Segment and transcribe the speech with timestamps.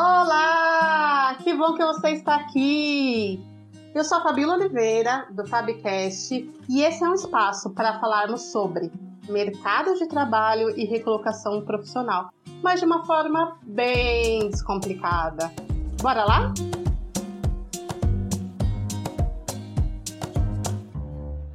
[0.00, 1.36] Olá!
[1.42, 3.44] Que bom que você está aqui!
[3.92, 8.92] Eu sou a Fabíola Oliveira, do Fabcast, e esse é um espaço para falarmos sobre
[9.28, 12.30] mercado de trabalho e recolocação profissional,
[12.62, 15.52] mas de uma forma bem descomplicada.
[16.00, 16.54] Bora lá?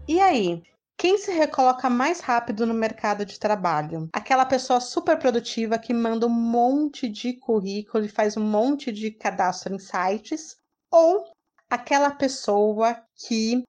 [0.05, 0.61] E aí,
[1.03, 4.07] quem se recoloca mais rápido no mercado de trabalho?
[4.13, 9.11] Aquela pessoa super produtiva que manda um monte de currículo e faz um monte de
[9.11, 10.55] cadastro em sites?
[10.89, 11.25] Ou
[11.69, 13.63] aquela pessoa que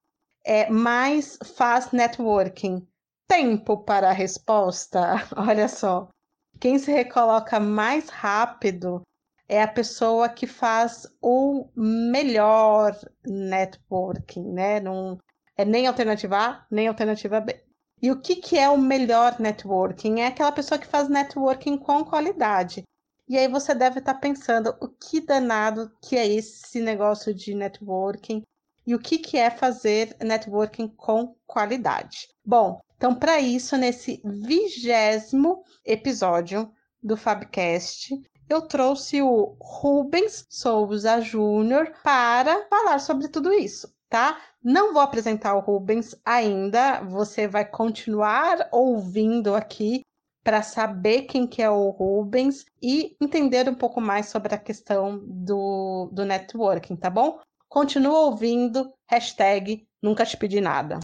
[0.45, 2.87] é, mais faz networking?
[3.27, 5.15] Tempo para a resposta?
[5.35, 6.07] Olha só.
[6.57, 9.01] Quem se recoloca mais rápido
[9.49, 12.97] é a pessoa que faz o melhor
[13.27, 14.79] networking, né?
[14.79, 15.19] Não,
[15.57, 17.63] é nem alternativa A, nem alternativa B.
[18.01, 20.19] E o que, que é o melhor networking?
[20.19, 22.83] É aquela pessoa que faz networking com qualidade.
[23.27, 28.43] E aí você deve estar pensando o que danado que é esse negócio de networking
[28.85, 32.27] e o que, que é fazer networking com qualidade.
[32.45, 38.13] Bom, então para isso, nesse vigésimo episódio do Fabcast,
[38.47, 44.37] eu trouxe o Rubens Souza Júnior para falar sobre tudo isso tá?
[44.67, 50.01] Não vou apresentar o Rubens ainda, você vai continuar ouvindo aqui
[50.43, 55.21] para saber quem que é o Rubens e entender um pouco mais sobre a questão
[55.23, 57.39] do, do networking, tá bom?
[57.69, 60.97] Continua ouvindo, hashtag nunca te pedi nada.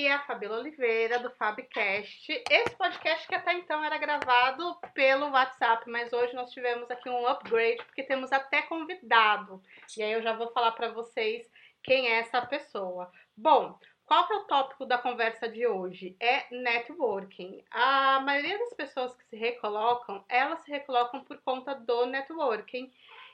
[0.00, 2.42] Aqui é a Fabíola Oliveira, do Fabcast.
[2.50, 7.26] Esse podcast que até então era gravado pelo WhatsApp, mas hoje nós tivemos aqui um
[7.26, 9.62] upgrade, porque temos até convidado.
[9.98, 11.46] E aí eu já vou falar para vocês
[11.82, 13.12] quem é essa pessoa.
[13.36, 16.16] Bom, qual é o tópico da conversa de hoje?
[16.18, 17.62] É networking.
[17.70, 22.90] A maioria das pessoas que se recolocam, elas se recolocam por conta do networking.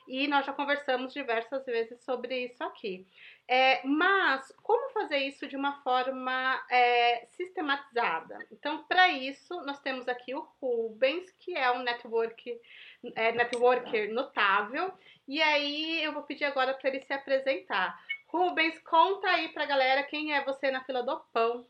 [0.07, 3.05] E nós já conversamos diversas vezes sobre isso aqui.
[3.47, 8.37] É, mas como fazer isso de uma forma é, sistematizada?
[8.51, 12.59] Então, para isso, nós temos aqui o Rubens, que é um network,
[13.15, 14.93] é, networker notável,
[15.27, 17.97] e aí eu vou pedir agora para ele se apresentar.
[18.27, 21.67] Rubens, conta aí para a galera quem é você na fila do pão.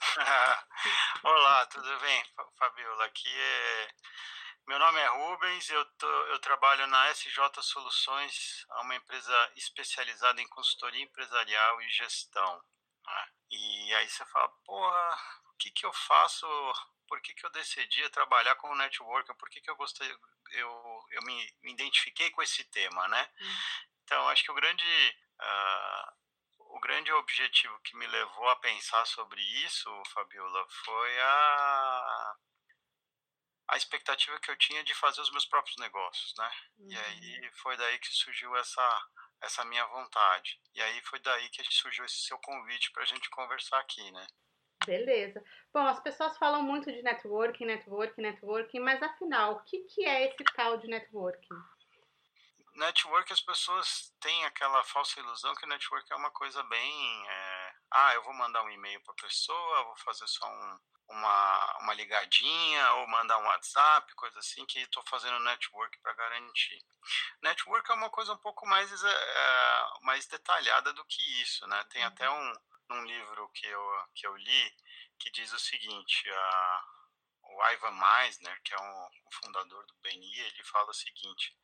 [1.24, 2.22] Olá, tudo bem,
[2.58, 3.04] Fabiola?
[3.04, 3.88] Aqui é
[4.66, 10.48] meu nome é Rubens, eu, tô, eu trabalho na SJ Soluções, uma empresa especializada em
[10.48, 12.62] consultoria empresarial e gestão.
[13.04, 13.28] Né?
[13.50, 15.18] E aí você fala, porra,
[15.52, 16.46] o que, que eu faço?
[17.08, 19.34] Por que, que eu decidi trabalhar como networker?
[19.36, 20.10] Por que, que eu gostei,
[20.52, 23.30] eu, eu me, me identifiquei com esse tema, né?
[23.40, 23.56] Uhum.
[24.04, 29.42] Então, acho que o grande, uh, o grande objetivo que me levou a pensar sobre
[29.64, 32.36] isso, Fabiola, foi a
[33.68, 36.50] a expectativa que eu tinha de fazer os meus próprios negócios, né?
[36.78, 36.90] Uhum.
[36.90, 39.08] E aí foi daí que surgiu essa
[39.42, 40.60] essa minha vontade.
[40.72, 44.26] E aí foi daí que surgiu esse seu convite para a gente conversar aqui, né?
[44.86, 45.42] Beleza.
[45.72, 50.28] Bom, as pessoas falam muito de networking, networking, networking, mas afinal, o que, que é
[50.28, 51.54] esse tal de networking?
[52.74, 57.28] Network, as pessoas têm aquela falsa ilusão que network é uma coisa bem.
[57.28, 60.78] É, ah, eu vou mandar um e-mail para a pessoa, vou fazer só um,
[61.08, 66.82] uma, uma ligadinha ou mandar um WhatsApp, coisa assim, que estou fazendo network para garantir.
[67.42, 71.84] Network é uma coisa um pouco mais, é, mais detalhada do que isso, né?
[71.90, 72.52] Tem até uhum.
[72.90, 74.76] um, um livro que eu, que eu li
[75.18, 76.84] que diz o seguinte, a,
[77.44, 81.56] o Ivan Meisner, que é um, um fundador do BNI, ele fala o seguinte,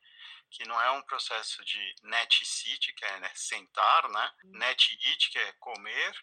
[0.49, 4.31] que não é um processo de net sit, que é né, sentar, né?
[4.43, 4.51] Uhum.
[4.57, 6.13] Net eat, que é comer,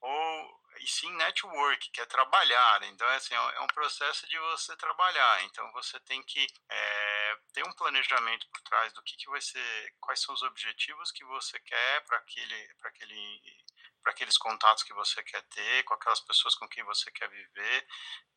[0.00, 2.82] ou e sim network, que é trabalhar.
[2.84, 5.44] Então, é, assim, é um processo de você trabalhar.
[5.44, 7.13] Então, você tem que é,
[7.54, 11.24] ter um planejamento por trás do que, que vai ser, quais são os objetivos que
[11.24, 13.64] você quer para aquele, para aquele
[14.02, 17.86] para aqueles contatos que você quer ter, com aquelas pessoas com quem você quer viver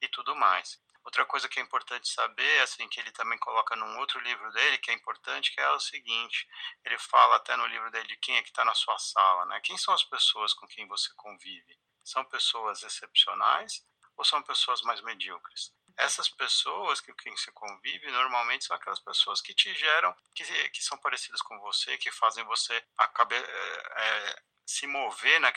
[0.01, 0.79] e tudo mais.
[1.03, 4.77] Outra coisa que é importante saber, assim, que ele também coloca num outro livro dele,
[4.77, 6.47] que é importante, que é o seguinte,
[6.85, 9.59] ele fala até no livro dele de quem é que está na sua sala, né?
[9.61, 11.77] Quem são as pessoas com quem você convive?
[12.03, 15.73] São pessoas excepcionais ou são pessoas mais medíocres?
[15.97, 20.83] Essas pessoas que quem se convive normalmente são aquelas pessoas que te geram, que, que
[20.83, 25.51] são parecidas com você, que fazem você acabe, é, é, se mover na,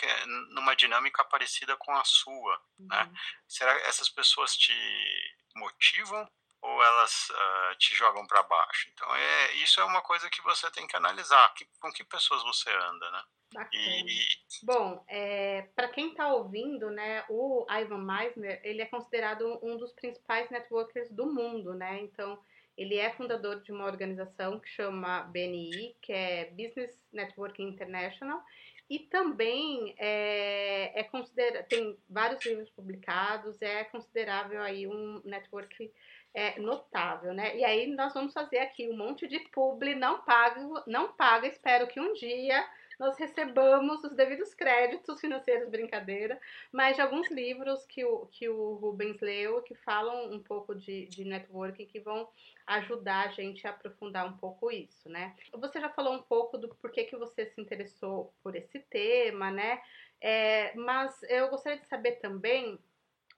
[0.50, 3.02] numa dinâmica parecida com a sua, né?
[3.02, 3.12] uhum.
[3.12, 3.20] né?
[3.46, 4.74] Será que essas pessoas te
[5.54, 6.30] motivam
[6.62, 8.88] ou elas uh, te jogam para baixo?
[8.92, 12.42] Então é isso é uma coisa que você tem que analisar, que, com que pessoas
[12.42, 13.22] você anda, né?
[13.72, 14.28] E...
[14.62, 19.92] Bom, é, para quem está ouvindo, né, o Ivan Meisner, ele é considerado um dos
[19.92, 22.00] principais networkers do mundo, né?
[22.00, 22.40] Então,
[22.76, 28.40] ele é fundador de uma organização que chama BNI, que é Business Networking International,
[28.88, 35.92] e também é, é considera tem vários livros publicados, é considerável aí um network
[36.34, 37.56] é, notável, né?
[37.56, 41.86] E aí nós vamos fazer aqui um monte de publi, não pago, não paga, espero
[41.86, 42.64] que um dia
[43.00, 46.38] nós recebamos os devidos créditos financeiros, brincadeira,
[46.70, 51.06] mas de alguns livros que o, que o Rubens leu que falam um pouco de,
[51.06, 52.28] de networking, que vão
[52.66, 55.34] ajudar a gente a aprofundar um pouco isso, né?
[55.54, 59.80] Você já falou um pouco do porquê que você se interessou por esse tema, né?
[60.20, 62.78] É, mas eu gostaria de saber também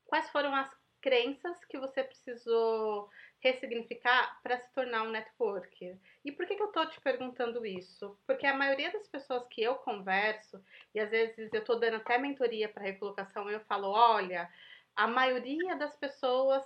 [0.07, 3.11] quais foram as crenças que você precisou
[3.41, 5.99] ressignificar para se tornar um networker.
[6.25, 8.17] E por que, que eu estou te perguntando isso?
[8.27, 10.65] Porque a maioria das pessoas que eu converso,
[10.95, 14.49] e às vezes eu estou dando até mentoria para recolocação, eu falo: olha,
[14.95, 16.65] a maioria das pessoas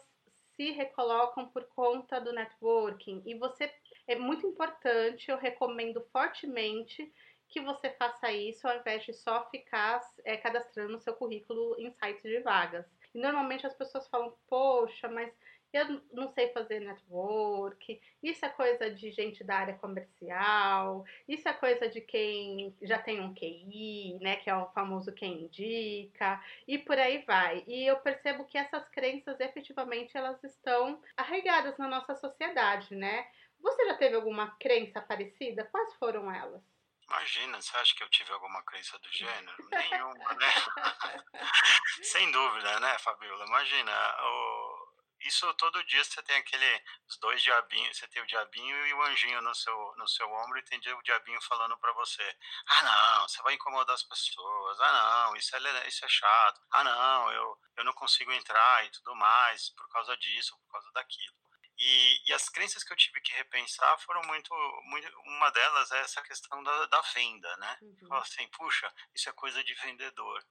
[0.55, 3.23] se recolocam por conta do networking.
[3.25, 3.73] E você
[4.07, 7.13] é muito importante, eu recomendo fortemente
[7.49, 12.23] que você faça isso ao invés de só ficar é, cadastrando seu currículo em sites
[12.23, 12.87] de vagas.
[13.17, 15.33] E normalmente as pessoas falam, poxa, mas
[15.73, 21.55] eu não sei fazer network, isso é coisa de gente da área comercial, isso é
[21.55, 26.77] coisa de quem já tem um QI, né, que é o famoso quem indica, e
[26.77, 27.65] por aí vai.
[27.67, 33.27] E eu percebo que essas crenças efetivamente elas estão arraigadas na nossa sociedade, né?
[33.61, 35.65] Você já teve alguma crença parecida?
[35.65, 36.76] Quais foram elas?
[37.09, 39.57] Imagina, você acha que eu tive alguma crença do gênero?
[39.71, 40.53] Nenhuma, né?
[42.03, 43.47] Sem dúvida, né, Fabiola?
[43.47, 44.87] Imagina, o
[45.21, 49.03] isso todo dia você tem aquele os dois diabinhos, você tem o diabinho e o
[49.03, 52.37] anjinho no seu no seu ombro e tem o diabinho falando para você:
[52.69, 52.83] "Ah,
[53.19, 54.81] não, você vai incomodar as pessoas.
[54.81, 56.61] Ah, não, isso é isso é chato.
[56.71, 60.91] Ah, não, eu eu não consigo entrar e tudo mais por causa disso, por causa
[60.93, 61.37] daquilo".
[61.79, 66.01] E, e, as crenças que eu tive que repensar foram muito, muito uma delas é
[66.01, 67.79] essa questão da, da venda, né?
[67.83, 68.15] Uhum.
[68.15, 70.43] Assim, puxa, isso é coisa de vendedor.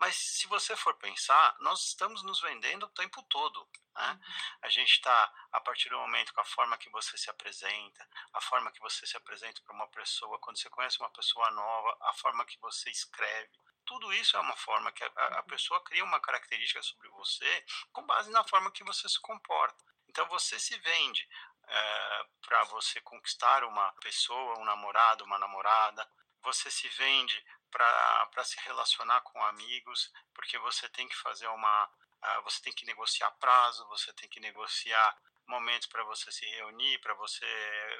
[0.00, 3.68] Mas se você for pensar, nós estamos nos vendendo o tempo todo.
[3.94, 4.12] Né?
[4.12, 4.18] Uhum.
[4.62, 8.40] A gente está, a partir do momento, com a forma que você se apresenta, a
[8.40, 12.14] forma que você se apresenta para uma pessoa, quando você conhece uma pessoa nova, a
[12.14, 13.50] forma que você escreve.
[13.84, 15.42] Tudo isso é uma forma que a, a uhum.
[15.48, 19.84] pessoa cria uma característica sobre você com base na forma que você se comporta.
[20.10, 21.26] Então você se vende
[21.68, 26.06] é, eh, para você conquistar uma pessoa, um namorado, uma namorada.
[26.42, 31.86] Você se vende para se relacionar com amigos, porque você tem que fazer uma.
[32.22, 35.16] Uh, você tem que negociar prazo, você tem que negociar
[35.46, 37.46] momentos para você se reunir, para você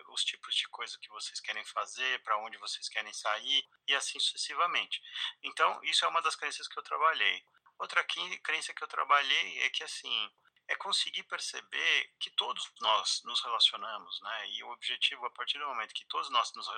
[0.08, 4.18] os tipos de coisa que vocês querem fazer, para onde vocês querem sair e assim
[4.18, 5.00] sucessivamente.
[5.42, 7.42] Então, isso é uma das crenças que eu trabalhei.
[7.78, 8.04] Outra
[8.42, 10.30] crença que eu trabalhei é que assim,
[10.70, 14.50] é conseguir perceber que todos nós nos relacionamos, né?
[14.50, 16.68] E o objetivo, a partir do momento que todos nós nos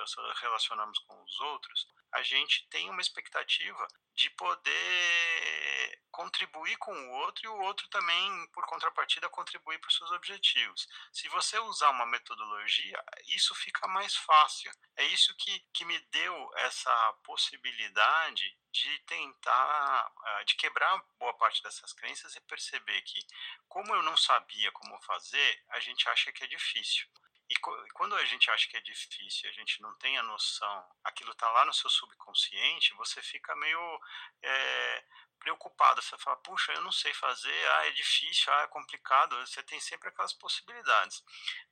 [0.41, 7.43] relacionamos com os outros, a gente tem uma expectativa de poder contribuir com o outro
[7.43, 10.87] e o outro também, por contrapartida, contribuir para os seus objetivos.
[11.11, 14.71] Se você usar uma metodologia, isso fica mais fácil.
[14.95, 21.63] É isso que, que me deu essa possibilidade de tentar, ah, de quebrar boa parte
[21.63, 23.19] dessas crenças e perceber que,
[23.67, 27.07] como eu não sabia como fazer, a gente acha que é difícil.
[27.53, 31.31] E quando a gente acha que é difícil, a gente não tem a noção, aquilo
[31.31, 34.01] está lá no seu subconsciente, você fica meio
[34.41, 35.05] é,
[35.37, 36.01] preocupado.
[36.01, 39.37] Você fala, puxa, eu não sei fazer, ah, é difícil, ah, é complicado.
[39.45, 41.23] Você tem sempre aquelas possibilidades.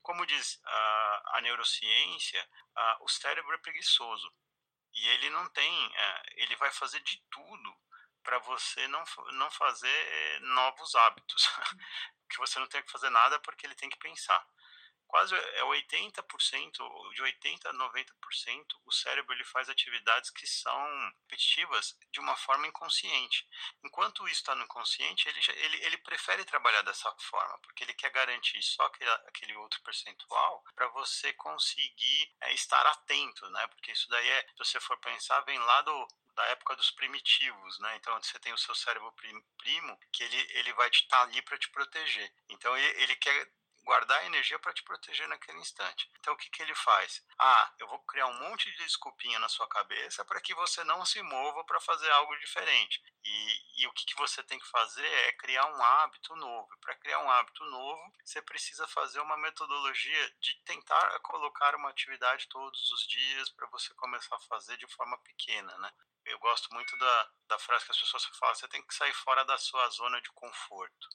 [0.04, 4.32] Como diz a, a neurociência, a, o cérebro é preguiçoso.
[4.94, 7.76] E ele não tem, é, ele vai fazer de tudo
[8.22, 11.50] para você não, não fazer novos hábitos.
[12.30, 14.46] que você não tem que fazer nada porque ele tem que pensar.
[15.12, 21.98] Quase é 80%, de 80 a 90%, o cérebro ele faz atividades que são repetitivas
[22.14, 23.46] de uma forma inconsciente.
[23.84, 28.10] Enquanto isso está no inconsciente, ele, ele, ele prefere trabalhar dessa forma, porque ele quer
[28.12, 33.68] garantir só aquele, aquele outro percentual para você conseguir é, estar atento, né?
[33.68, 37.80] Porque isso daí é, se você for pensar, vem lá do, da época dos primitivos,
[37.80, 37.98] né?
[37.98, 39.14] Então você tem o seu cérebro
[39.58, 42.34] primo que ele, ele vai estar tá ali para te proteger.
[42.48, 43.52] Então ele, ele quer
[43.84, 46.10] guardar energia para te proteger naquele instante.
[46.20, 47.24] Então o que, que ele faz?
[47.38, 51.06] Ah, eu vou criar um monte de desculpinha na sua cabeça para que você não
[51.06, 53.02] se mova para fazer algo diferente.
[53.24, 56.70] E, e o que, que você tem que fazer é criar um hábito novo.
[56.80, 62.48] Para criar um hábito novo, você precisa fazer uma metodologia de tentar colocar uma atividade
[62.48, 65.92] todos os dias para você começar a fazer de forma pequena, né?
[66.26, 69.44] Eu gosto muito da, da frase que as pessoas falam: você tem que sair fora
[69.44, 71.10] da sua zona de conforto.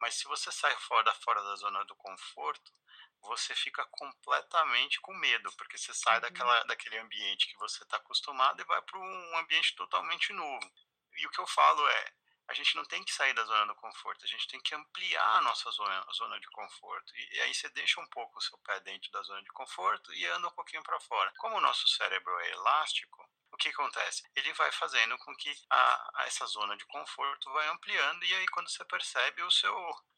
[0.00, 2.72] Mas se você sai fora, fora da zona do conforto,
[3.20, 6.20] você fica completamente com medo, porque você sai uhum.
[6.22, 10.72] daquela, daquele ambiente que você está acostumado e vai para um ambiente totalmente novo.
[11.16, 12.12] E o que eu falo é,
[12.48, 15.36] a gente não tem que sair da zona do conforto, a gente tem que ampliar
[15.36, 17.14] a nossa zona, a zona de conforto.
[17.14, 20.12] E, e, aí você deixa um pouco o seu pé dentro da zona de conforto
[20.14, 21.32] e anda um pouquinho para fora.
[21.38, 23.29] Como o nosso cérebro é elástico,
[23.60, 24.22] que acontece?
[24.34, 28.46] Ele vai fazendo com que a, a essa zona de conforto vai ampliando e aí
[28.48, 29.74] quando você percebe o seu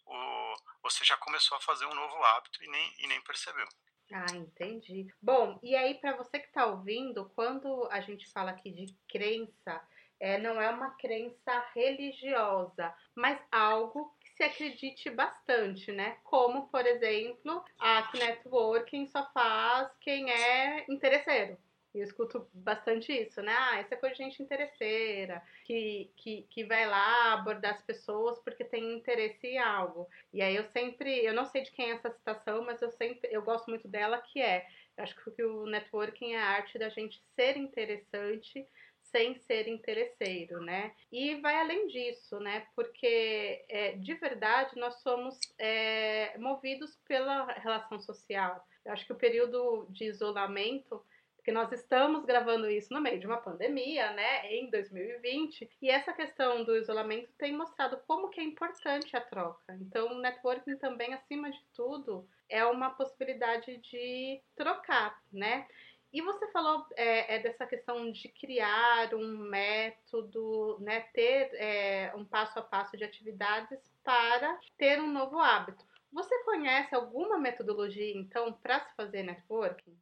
[0.06, 3.66] o, você já começou a fazer um novo hábito e nem, e nem percebeu.
[4.12, 5.12] Ah, entendi.
[5.20, 9.80] Bom, e aí para você que está ouvindo, quando a gente fala aqui de crença,
[10.20, 16.18] é, não é uma crença religiosa, mas algo que se acredite bastante, né?
[16.22, 21.58] Como, por exemplo, a networking só faz quem é interesseiro.
[21.94, 23.54] Eu escuto bastante isso, né?
[23.54, 28.38] Ah, essa é coisa de gente interesseira, que, que, que vai lá abordar as pessoas
[28.38, 30.08] porque tem interesse em algo.
[30.32, 33.28] E aí eu sempre, eu não sei de quem é essa citação, mas eu sempre,
[33.30, 37.22] eu gosto muito dela, que é, acho que o networking é a arte da gente
[37.36, 38.66] ser interessante
[39.12, 40.92] sem ser interesseiro, né?
[41.12, 42.66] E vai além disso, né?
[42.74, 48.66] Porque é, de verdade nós somos é, movidos pela relação social.
[48.84, 51.04] Eu acho que o período de isolamento
[51.42, 56.12] porque nós estamos gravando isso no meio de uma pandemia, né, em 2020, e essa
[56.12, 59.76] questão do isolamento tem mostrado como que é importante a troca.
[59.80, 65.66] Então, o networking também, acima de tudo, é uma possibilidade de trocar, né?
[66.12, 72.24] E você falou é, é, dessa questão de criar um método, né, ter é, um
[72.24, 75.84] passo a passo de atividades para ter um novo hábito.
[76.12, 79.98] Você conhece alguma metodologia, então, para se fazer networking?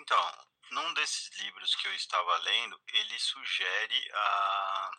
[0.00, 4.90] Então, num desses livros que eu estava lendo, ele sugere a,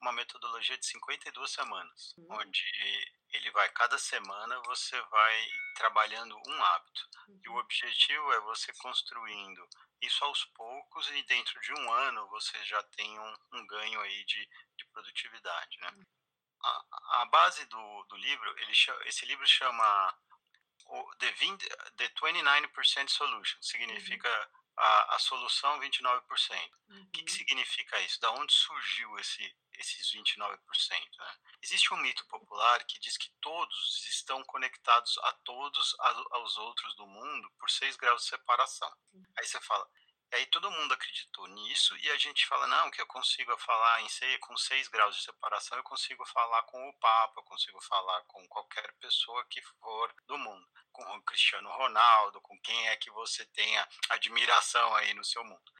[0.00, 2.26] uma metodologia de 52 semanas, uhum.
[2.30, 7.08] onde ele vai, cada semana você vai trabalhando um hábito.
[7.28, 7.40] Uhum.
[7.44, 7.58] E o uhum.
[7.58, 9.68] objetivo é você construindo
[10.00, 14.24] isso aos poucos e dentro de um ano você já tem um, um ganho aí
[14.24, 15.90] de, de produtividade, né?
[15.90, 16.06] Uhum.
[16.62, 18.72] A, a, base do, do livro, ele,
[19.06, 20.18] esse livro chama
[20.86, 26.22] o The, 20, The 29% Solution, significa uhum a, a solução 29%.
[26.88, 27.02] Uhum.
[27.02, 27.38] O que, que, uhum.
[27.38, 28.20] significa isso?
[28.20, 30.58] Da onde surgiu esse, esses 29%?
[31.18, 31.36] Né?
[31.62, 35.94] Existe um mito popular que diz que todos estão conectados a todos
[36.30, 38.92] aos outros do mundo por 6 graus de separação.
[39.12, 39.24] Uhum.
[39.38, 39.88] Aí você fala,
[40.32, 44.00] e aí todo mundo acreditou nisso e a gente fala, não, que eu consigo falar
[44.02, 47.80] em seis, com seis graus de separação, eu consigo falar com o Papa, eu consigo
[47.82, 50.68] falar com qualquer pessoa que for do mundo,
[51.04, 55.72] com o Cristiano Ronaldo, com quem é que você tenha admiração aí no seu mundo.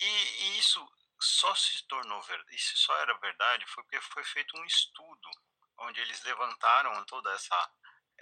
[0.00, 0.86] E, e isso
[1.20, 5.30] só se tornou verdade, isso só era verdade foi porque foi feito um estudo
[5.78, 7.72] onde eles levantaram toda essa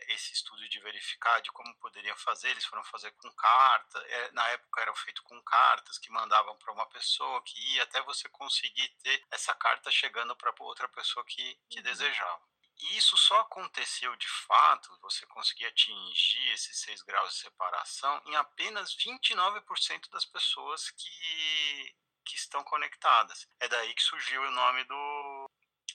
[0.09, 4.49] esse estudo de verificar de como poderiam fazer, eles foram fazer com carta, é, na
[4.49, 8.89] época era feito com cartas que mandavam para uma pessoa que ia até você conseguir
[9.03, 11.83] ter essa carta chegando para outra pessoa que, que uhum.
[11.83, 12.52] desejava.
[12.83, 18.35] E isso só aconteceu de fato, você conseguir atingir esses 6 graus de separação em
[18.37, 23.47] apenas 29% das pessoas que, que estão conectadas.
[23.61, 25.51] É daí que surgiu o nome do,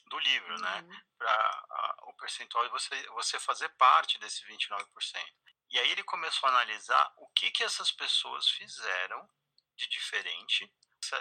[0.05, 0.81] do livro, né?
[0.81, 0.87] uhum.
[0.87, 1.03] né?
[1.17, 4.87] Para o percentual de você, você fazer parte desse 29%.
[5.69, 9.29] E aí ele começou a analisar o que, que essas pessoas fizeram
[9.77, 10.71] de diferente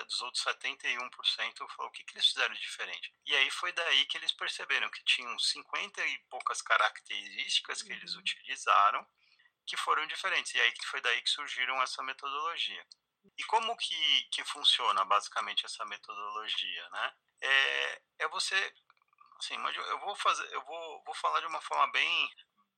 [0.08, 3.12] dos outros 71% falou o que, que eles fizeram de diferente.
[3.24, 7.96] E aí foi daí que eles perceberam que tinham 50 e poucas características que uhum.
[7.96, 9.06] eles utilizaram
[9.64, 10.54] que foram diferentes.
[10.54, 12.84] E aí foi daí que surgiram essa metodologia.
[13.38, 17.14] E como que, que funciona basicamente essa metodologia, né?
[17.40, 18.74] é, é você,
[19.38, 22.30] assim, eu vou fazer, eu vou, vou falar de uma forma bem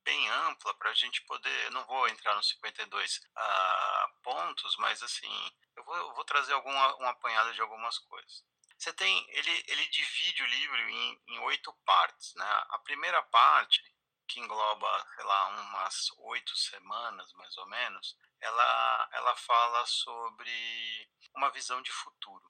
[0.05, 5.03] bem ampla para a gente poder, eu não vou entrar nos 52 uh, pontos, mas
[5.03, 5.53] assim,
[5.89, 8.45] vou, eu vou trazer alguma, um apanhado de algumas coisas.
[8.77, 12.65] Você tem, ele, ele divide o livro em, em oito partes, né?
[12.69, 13.83] A primeira parte,
[14.29, 21.51] que engloba, sei lá, umas oito semanas, mais ou menos, ela, ela fala sobre uma
[21.51, 22.47] visão de futuro.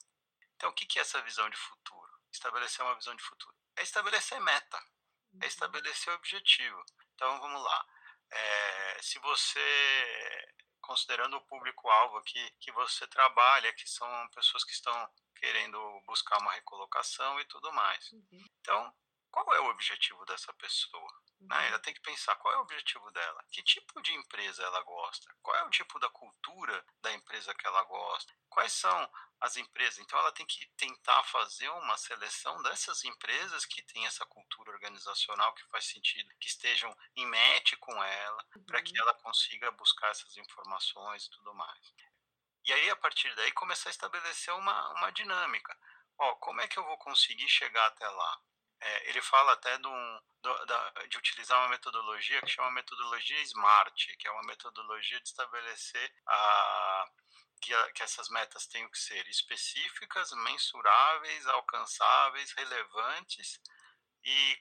[0.57, 2.11] Então, o que é essa visão de futuro?
[2.33, 3.57] Estabelecer uma visão de futuro.
[3.77, 5.45] É estabelecer meta, é uhum.
[5.45, 6.85] estabelecer objetivo.
[7.15, 7.87] Então, vamos lá.
[8.31, 10.55] é, se você
[10.89, 16.53] considerando o público-alvo que, que você trabalha, que são pessoas que estão querendo buscar uma
[16.53, 18.11] recolocação e tudo mais.
[18.11, 18.47] Uhum.
[18.59, 18.95] Então,
[19.31, 21.13] qual é o objetivo dessa pessoa?
[21.43, 21.59] Né?
[21.59, 21.65] Uhum.
[21.67, 25.31] Ela tem que pensar qual é o objetivo dela, que tipo de empresa ela gosta,
[25.43, 29.11] qual é o tipo da cultura da empresa que ela gosta, quais são
[29.43, 29.99] as empresas.
[29.99, 34.38] Então, ela tem que tentar fazer uma seleção dessas empresas que têm essa cultura
[34.89, 38.65] organizacional que faz sentido, que estejam em match com ela, uhum.
[38.65, 41.95] para que ela consiga buscar essas informações e tudo mais.
[42.65, 45.77] E aí, a partir daí, começar a estabelecer uma, uma dinâmica.
[46.19, 48.41] Ó, como é que eu vou conseguir chegar até lá?
[48.81, 54.17] É, ele fala até de, um, da, de, utilizar uma metodologia que chama metodologia SMART,
[54.19, 57.07] que é uma metodologia de estabelecer a,
[57.61, 63.61] que, a, que essas metas tenham que ser específicas, mensuráveis, alcançáveis, relevantes
[64.25, 64.59] e,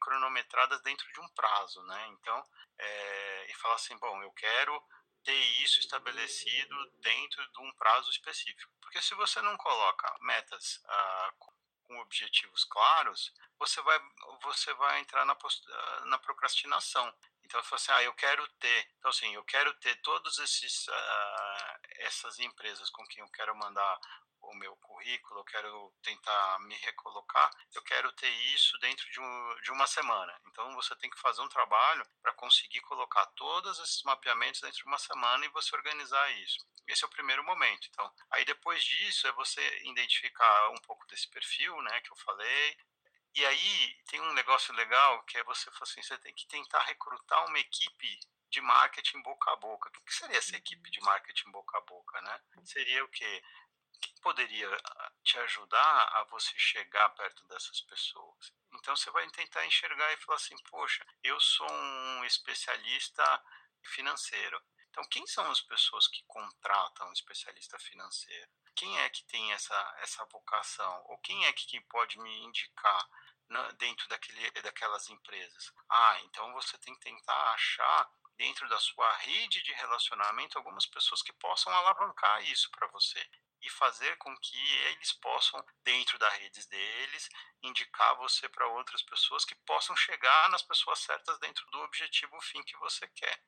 [0.00, 2.06] cronometradas dentro de um prazo, né?
[2.08, 2.44] Então,
[2.78, 4.82] é, e fala assim, bom, eu quero
[5.24, 8.72] ter isso estabelecido dentro de um prazo específico.
[8.80, 13.98] Porque se você não coloca metas ah, com objetivos claros, você vai,
[14.42, 15.36] você vai entrar na,
[16.06, 17.12] na procrastinação.
[17.44, 20.86] Então, você fala assim, ah, eu quero ter, então assim, eu quero ter todas esses,
[20.86, 24.00] uh, essas empresas com quem eu quero mandar
[24.50, 29.56] o meu currículo, eu quero tentar me recolocar, eu quero ter isso dentro de, um,
[29.62, 30.38] de uma semana.
[30.46, 34.86] Então, você tem que fazer um trabalho para conseguir colocar todos esses mapeamentos dentro de
[34.86, 36.58] uma semana e você organizar isso.
[36.86, 37.86] Esse é o primeiro momento.
[37.90, 42.76] Então, aí depois disso é você identificar um pouco desse perfil, né, que eu falei.
[43.34, 47.46] E aí tem um negócio legal que é você assim, você tem que tentar recrutar
[47.46, 48.18] uma equipe
[48.50, 49.90] de marketing boca a boca.
[49.90, 52.40] O que seria essa equipe de marketing boca a boca, né?
[52.64, 53.42] Seria o quê?
[54.22, 58.52] Poderia ah, te ajudar a você chegar perto dessas pessoas?
[58.74, 63.24] Então você vai tentar enxergar e falar assim: poxa, eu sou um especialista
[63.82, 64.62] financeiro.
[64.90, 68.50] Então, quem são as pessoas que contratam um especialista financeiro?
[68.74, 71.04] Quem é que tem essa, essa vocação?
[71.06, 73.08] Ou quem é que pode me indicar
[73.78, 75.72] dentro daquele, daquelas empresas?
[75.88, 81.22] Ah, então você tem que tentar achar dentro da sua rede de relacionamento algumas pessoas
[81.22, 83.24] que possam alavancar isso para você
[83.62, 87.28] e fazer com que eles possam, dentro da redes deles,
[87.62, 92.62] indicar você para outras pessoas que possam chegar nas pessoas certas dentro do objetivo fim
[92.62, 93.42] que você quer.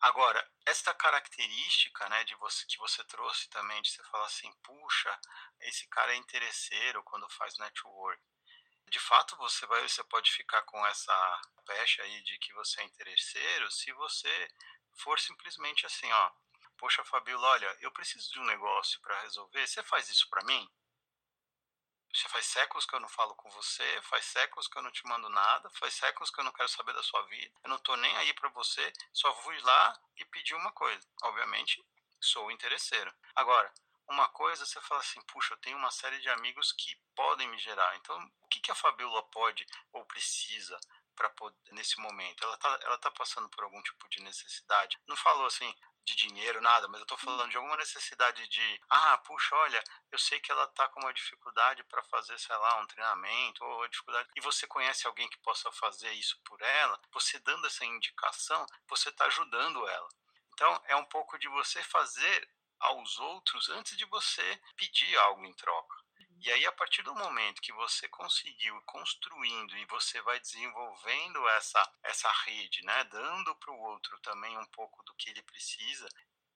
[0.00, 5.18] Agora, esta característica né, de você, que você trouxe também, de você falar assim, puxa,
[5.60, 8.22] esse cara é interesseiro quando faz network.
[8.90, 12.84] De fato, você vai, você pode ficar com essa pecha aí de que você é
[12.84, 14.48] interesseiro se você
[14.92, 16.32] for simplesmente assim, ó,
[16.76, 20.68] poxa, Fabiola, olha, eu preciso de um negócio para resolver, você faz isso para mim?
[22.12, 25.04] Já faz séculos que eu não falo com você, faz séculos que eu não te
[25.06, 27.96] mando nada, faz séculos que eu não quero saber da sua vida, eu não tô
[27.96, 31.04] nem aí para você, só fui lá e pedi uma coisa.
[31.24, 31.84] Obviamente,
[32.20, 33.12] sou interesseiro.
[33.34, 33.72] Agora,
[34.08, 37.58] uma coisa você fala assim, puxa, eu tenho uma série de amigos que podem me
[37.58, 37.96] gerar.
[37.96, 40.78] Então, o que, que a Fabiola pode ou precisa
[41.14, 41.32] para
[41.72, 42.44] nesse momento?
[42.44, 44.98] Ela tá, ela tá passando por algum tipo de necessidade?
[45.06, 45.74] Não falou assim,
[46.04, 50.18] de dinheiro, nada, mas eu estou falando de alguma necessidade de, ah, puxa, olha, eu
[50.18, 54.28] sei que ela está com uma dificuldade para fazer, sei lá, um treinamento, ou dificuldade,
[54.36, 59.08] e você conhece alguém que possa fazer isso por ela, você dando essa indicação, você
[59.08, 60.08] está ajudando ela.
[60.52, 65.52] Então, é um pouco de você fazer aos outros antes de você pedir algo em
[65.54, 65.93] troca.
[66.44, 71.92] E aí, a partir do momento que você conseguiu construindo e você vai desenvolvendo essa,
[72.02, 76.06] essa rede, né, dando para o outro também um pouco do que ele precisa,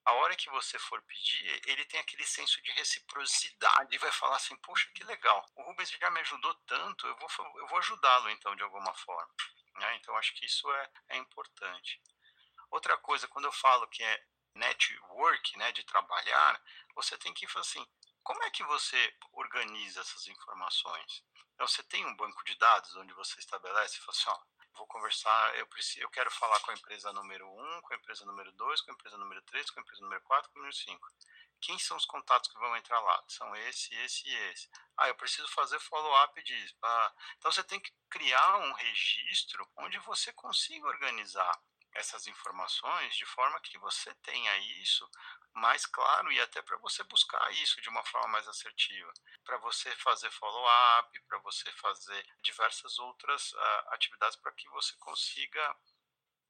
[0.05, 4.37] a hora que você for pedir, ele tem aquele senso de reciprocidade e vai falar
[4.37, 8.29] assim: Poxa, que legal, o Rubens já me ajudou tanto, eu vou, eu vou ajudá-lo
[8.29, 9.35] então de alguma forma.
[9.77, 9.97] Né?
[9.97, 11.99] Então, acho que isso é, é importante.
[12.71, 14.25] Outra coisa, quando eu falo que é
[14.55, 16.63] network, né, de trabalhar,
[16.95, 17.87] você tem que falar assim:
[18.29, 19.17] como é que você
[19.49, 21.25] organiza essas informações?
[21.55, 24.39] Então, você tem um banco de dados onde você estabelece fala assim, ó,
[24.77, 28.25] vou conversar, eu, preciso, eu quero falar com a empresa número 1, com a empresa
[28.27, 30.77] número 2, com a empresa número 3, com a empresa número 4, com a número
[30.77, 31.09] 5.
[31.61, 33.25] Quem são os contatos que vão entrar lá?
[33.27, 34.69] São esse, esse e esse.
[34.97, 36.77] Ah, eu preciso fazer follow-up disso.
[36.83, 41.61] Ah, então você tem que criar um registro onde você consiga organizar
[41.95, 45.09] essas informações de forma que você tenha isso
[45.59, 49.13] mais claro e até para você buscar isso de uma forma mais assertiva,
[49.45, 55.77] para você fazer follow-up, para você fazer diversas outras uh, atividades para que você consiga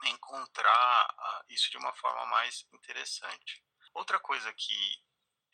[0.04, 3.62] encontrar uh, isso de uma forma mais interessante.
[3.94, 5.02] Outra coisa que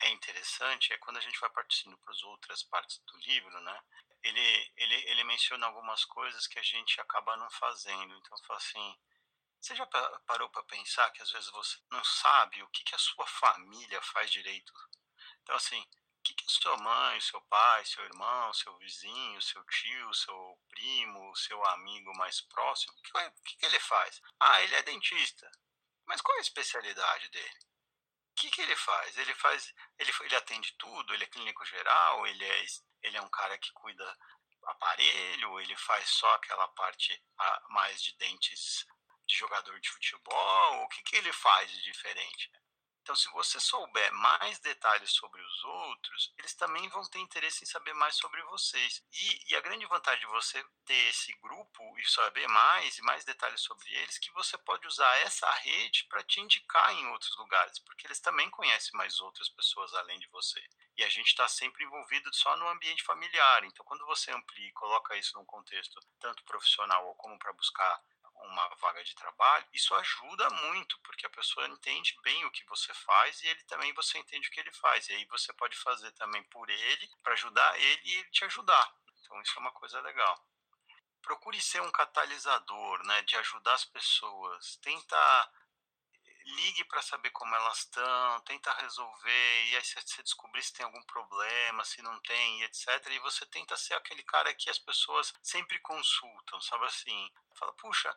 [0.01, 3.83] é interessante é quando a gente vai partindo para as outras partes do livro, né?
[4.23, 8.15] Ele, ele, ele menciona algumas coisas que a gente acaba não fazendo.
[8.15, 8.97] Então, assim,
[9.65, 9.87] Você já
[10.27, 13.99] parou para pensar que às vezes você não sabe o que, que a sua família
[13.99, 14.71] faz direito?
[15.41, 20.13] Então, assim, o que, que sua mãe, seu pai, seu irmão, seu vizinho, seu tio,
[20.13, 24.21] seu primo, seu amigo mais próximo, o que, que, que ele faz?
[24.39, 25.49] Ah, ele é dentista.
[26.05, 27.59] Mas qual é a especialidade dele?
[28.33, 29.17] O que, que ele faz?
[29.17, 32.65] Ele faz, ele, ele atende tudo, ele é clínico geral, ele é,
[33.01, 34.15] ele é um cara que cuida
[34.67, 37.19] aparelho, ele faz só aquela parte
[37.69, 38.85] mais de dentes
[39.25, 42.51] de jogador de futebol, o que, que ele faz de diferente?
[43.05, 47.67] Então, se você souber mais detalhes sobre os outros, eles também vão ter interesse em
[47.67, 49.03] saber mais sobre vocês.
[49.13, 53.23] E, e a grande vantagem de você ter esse grupo e saber mais e mais
[53.23, 57.77] detalhes sobre eles, que você pode usar essa rede para te indicar em outros lugares,
[57.77, 60.67] porque eles também conhecem mais outras pessoas além de você.
[60.97, 63.63] E a gente está sempre envolvido só no ambiente familiar.
[63.65, 68.01] Então, quando você amplia e coloca isso num contexto tanto profissional ou como para buscar
[68.47, 72.93] uma vaga de trabalho, isso ajuda muito, porque a pessoa entende bem o que você
[72.93, 75.07] faz e ele também você entende o que ele faz.
[75.09, 78.95] E aí você pode fazer também por ele, para ajudar ele e ele te ajudar.
[79.21, 80.47] Então isso é uma coisa legal.
[81.21, 84.77] Procure ser um catalisador, né, de ajudar as pessoas.
[84.77, 85.51] Tenta
[86.45, 91.01] ligue para saber como elas estão, tenta resolver, e aí você descobrir se tem algum
[91.03, 92.87] problema, se não tem, etc.
[93.11, 97.31] E você tenta ser aquele cara que as pessoas sempre consultam, sabe assim?
[97.55, 98.15] Fala, puxa,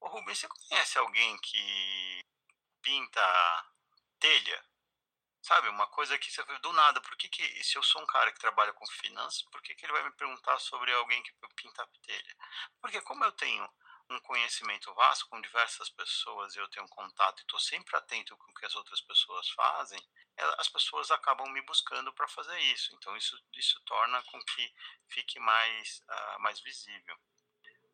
[0.00, 2.20] ô Rubens, você conhece alguém que
[2.82, 3.66] pinta
[4.18, 4.64] telha?
[5.42, 8.30] Sabe, uma coisa que você do nada, por que, que se eu sou um cara
[8.32, 11.86] que trabalha com finanças, por que, que ele vai me perguntar sobre alguém que pinta
[12.02, 12.36] telha?
[12.80, 13.68] Porque como eu tenho
[14.10, 18.54] um conhecimento vasto com diversas pessoas eu tenho contato e estou sempre atento com o
[18.54, 20.00] que as outras pessoas fazem,
[20.58, 22.94] as pessoas acabam me buscando para fazer isso.
[22.94, 24.74] Então isso, isso torna com que
[25.08, 27.16] fique mais, uh, mais visível.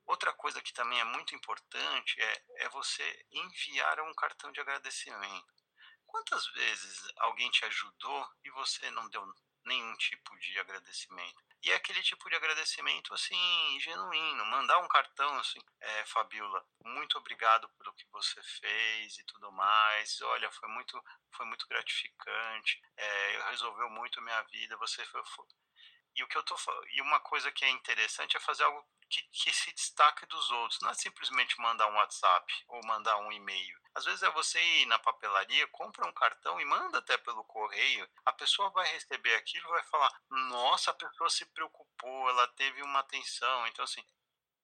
[0.06, 5.54] Outra coisa que também é muito importante é, é você enviar um cartão de agradecimento.
[6.06, 9.26] Quantas vezes alguém te ajudou e você não deu
[9.64, 11.44] nenhum tipo de agradecimento?
[11.62, 14.46] E é aquele tipo de agradecimento, assim, genuíno.
[14.46, 20.20] Mandar um cartão, assim, é, Fabiola, muito obrigado pelo que você fez e tudo mais.
[20.22, 22.80] Olha, foi muito, foi muito gratificante.
[22.96, 24.76] É, resolveu muito minha vida.
[24.76, 25.22] Você foi.
[26.16, 26.56] E o que eu tô
[26.92, 30.80] e uma coisa que é interessante é fazer algo que, que, se destaque dos outros.
[30.80, 33.78] Não é simplesmente mandar um WhatsApp ou mandar um e-mail.
[33.94, 38.08] Às vezes é você ir na papelaria, compra um cartão e manda até pelo correio.
[38.24, 43.00] A pessoa vai receber aquilo vai falar: Nossa, a pessoa se preocupou, ela teve uma
[43.00, 43.66] atenção.
[43.66, 44.04] Então, assim,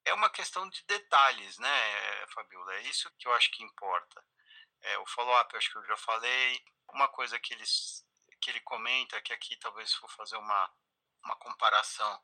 [0.04, 2.74] é uma questão de detalhes, né, Fabiola?
[2.74, 4.24] É isso que eu acho que importa.
[4.82, 6.64] É, o follow-up, acho que eu já falei.
[6.92, 8.04] Uma coisa que, eles,
[8.40, 10.70] que ele comenta, que aqui talvez for fazer uma,
[11.24, 12.22] uma comparação.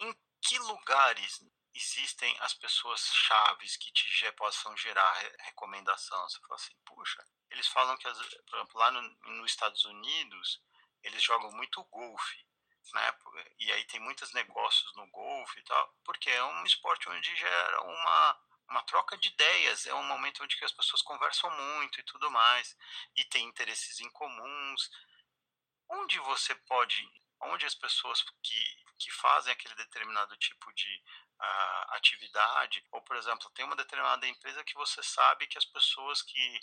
[0.00, 1.40] Em que lugares
[1.74, 6.28] existem as pessoas chaves que te possam gerar recomendação?
[6.28, 9.02] Você fala assim, puxa, eles falam que, por exemplo, lá no,
[9.38, 10.62] nos Estados Unidos,
[11.02, 12.46] eles jogam muito golfe,
[12.94, 13.14] né?
[13.58, 17.82] E aí tem muitos negócios no golfe e tal, porque é um esporte onde gera
[17.82, 18.40] uma
[18.70, 22.76] uma troca de ideias, é um momento onde as pessoas conversam muito e tudo mais,
[23.16, 24.90] e tem interesses em comuns.
[25.88, 27.04] Onde você pode,
[27.42, 31.02] onde as pessoas que que fazem aquele determinado tipo de
[31.40, 36.20] uh, atividade, ou, por exemplo, tem uma determinada empresa que você sabe que as pessoas
[36.20, 36.60] que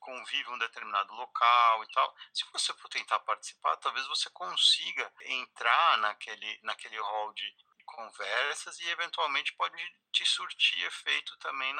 [0.00, 5.12] convivem em um determinado local e tal, se você for tentar participar, talvez você consiga
[5.22, 9.76] entrar naquele, naquele hall de conversas e eventualmente pode
[10.10, 11.74] te surtir efeito também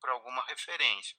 [0.00, 1.16] para alguma referência.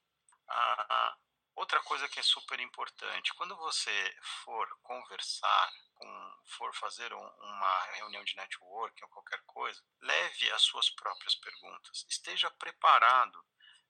[0.48, 1.25] Uh,
[1.56, 7.84] outra coisa que é super importante, quando você for conversar com, for fazer um, uma
[7.94, 12.06] reunião de networking ou qualquer coisa, leve as suas próprias perguntas.
[12.10, 13.44] Esteja preparado.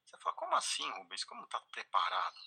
[0.06, 1.24] Você fala, como assim, Rubens?
[1.24, 2.38] Como está preparado?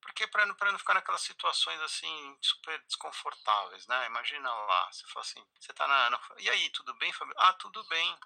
[0.00, 4.06] Porque para não, não ficar naquelas situações assim super desconfortáveis, né?
[4.06, 7.34] Imagina lá, você fala assim, você está na, na, E aí, tudo bem, Fabio?
[7.36, 8.18] Ah, tudo bem.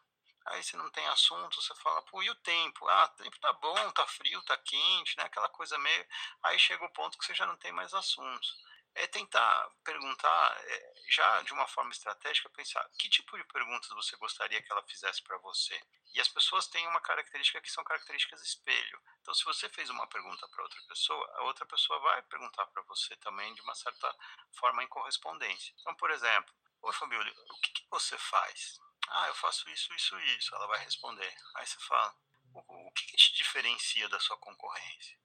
[0.47, 2.87] Aí você não tem assunto, você fala, pô, e o tempo?
[2.89, 5.25] Ah, o tempo tá bom, tá frio, tá quente, né?
[5.25, 6.07] Aquela coisa meio.
[6.43, 8.57] Aí chega o ponto que você já não tem mais assuntos
[8.95, 14.17] é tentar perguntar, é, já de uma forma estratégica, pensar que tipo de perguntas você
[14.17, 15.79] gostaria que ela fizesse para você.
[16.15, 19.01] E as pessoas têm uma característica que são características espelho.
[19.21, 22.83] Então, se você fez uma pergunta para outra pessoa, a outra pessoa vai perguntar para
[22.83, 24.15] você também de uma certa
[24.53, 25.75] forma em correspondência.
[25.81, 28.79] Então, por exemplo, Oi, Fabíola, o que, que você faz?
[29.09, 30.55] Ah, eu faço isso, isso, isso.
[30.55, 31.35] Ela vai responder.
[31.57, 32.15] Aí você fala,
[32.53, 35.17] o, o que, que te diferencia da sua concorrência?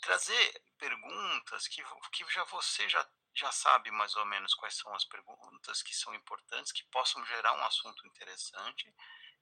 [0.00, 1.82] trazer perguntas que,
[2.12, 3.04] que já você já,
[3.34, 7.52] já sabe mais ou menos quais são as perguntas que são importantes, que possam gerar
[7.54, 8.94] um assunto interessante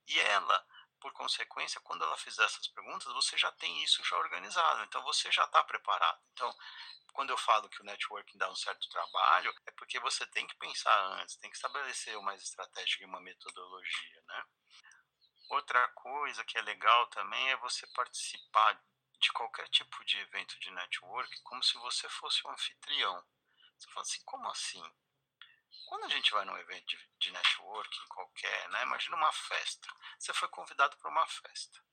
[0.08, 0.66] E ela,
[1.04, 5.30] por consequência, quando ela fizer essas perguntas, você já tem isso já organizado, então você
[5.30, 6.18] já está preparado.
[6.32, 6.50] Então,
[7.12, 10.56] quando eu falo que o networking dá um certo trabalho, é porque você tem que
[10.56, 14.44] pensar antes, tem que estabelecer uma estratégia e uma metodologia, né?
[15.50, 18.82] Outra coisa que é legal também é você participar
[19.20, 23.22] de qualquer tipo de evento de networking como se você fosse um anfitrião.
[23.78, 24.82] Você fala assim, como assim?
[25.86, 28.82] Quando a gente vai num evento de, de networking qualquer, né?
[28.82, 29.88] Imagina uma festa.
[30.18, 31.84] Você foi convidado para uma festa.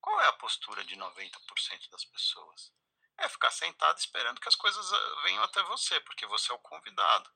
[0.00, 2.72] Qual é a postura de 90% das pessoas?
[3.16, 6.58] É ficar sentado esperando que as coisas ah, venham até você, porque você é o
[6.58, 7.30] convidado.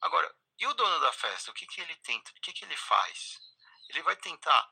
[0.00, 1.50] Agora, e o dono da festa?
[1.50, 2.30] O que, que ele tenta?
[2.30, 3.38] O que, que ele faz?
[3.88, 4.70] Ele vai tentar.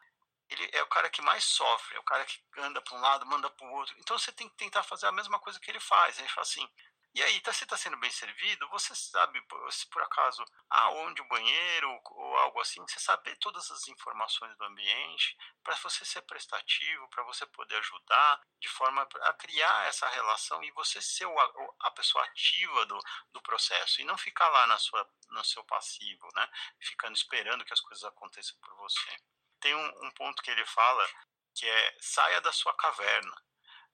[0.49, 3.27] Ele é o cara que mais sofre, é o cara que anda para um lado,
[3.27, 3.95] manda para o outro.
[3.99, 6.19] Então você tem que tentar fazer a mesma coisa que ele faz.
[6.19, 6.69] Ele fala assim:
[7.15, 11.29] e aí, tá, se está sendo bem servido, você sabe, se por acaso, aonde o
[11.29, 17.09] banheiro ou algo assim, você saber todas as informações do ambiente, para você ser prestativo,
[17.11, 21.39] para você poder ajudar, de forma a criar essa relação e você ser o,
[21.81, 23.01] a pessoa ativa do,
[23.33, 26.51] do processo e não ficar lá na sua, no seu passivo, né?
[26.81, 29.17] Ficando esperando que as coisas aconteçam por você.
[29.61, 31.09] Tem um, um ponto que ele fala
[31.55, 33.37] que é saia da sua caverna.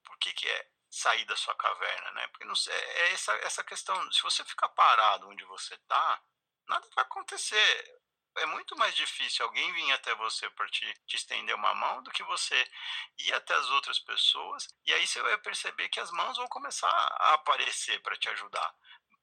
[0.02, 0.70] Por que, que é?
[0.90, 2.26] Sair da sua caverna, né?
[2.28, 6.22] Porque não, é, é essa, essa questão, se você ficar parado onde você está,
[6.66, 8.00] nada vai acontecer.
[8.38, 12.10] É muito mais difícil alguém vir até você para te, te estender uma mão do
[12.10, 12.70] que você
[13.18, 14.68] ir até as outras pessoas.
[14.84, 18.74] E aí você vai perceber que as mãos vão começar a aparecer para te ajudar.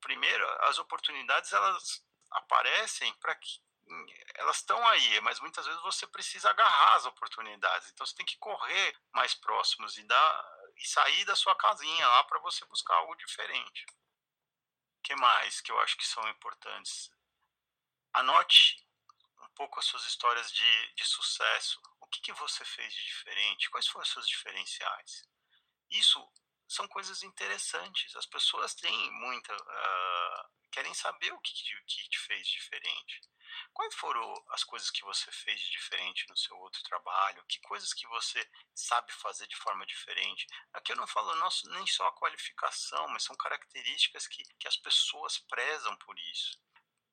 [0.01, 3.60] Primeiro, as oportunidades elas aparecem para que
[4.36, 7.89] elas estão aí, mas muitas vezes você precisa agarrar as oportunidades.
[7.89, 12.24] Então você tem que correr mais próximos e dar e sair da sua casinha lá
[12.26, 13.86] para você buscar algo diferente.
[15.00, 17.10] O que mais que eu acho que são importantes?
[18.13, 18.86] Anote
[19.42, 21.82] um pouco as suas histórias de, de sucesso.
[22.00, 23.70] O que, que você fez de diferente?
[23.70, 25.28] Quais foram os seus diferenciais?
[25.90, 26.20] Isso
[26.67, 28.15] são coisas interessantes.
[28.15, 29.56] As pessoas têm muita.
[29.56, 33.21] Uh, querem saber o que, que te fez diferente.
[33.73, 37.43] Quais foram as coisas que você fez de diferente no seu outro trabalho?
[37.47, 40.45] Que coisas que você sabe fazer de forma diferente?
[40.73, 44.77] Aqui eu não falo nosso, nem só a qualificação, mas são características que, que as
[44.77, 46.60] pessoas prezam por isso.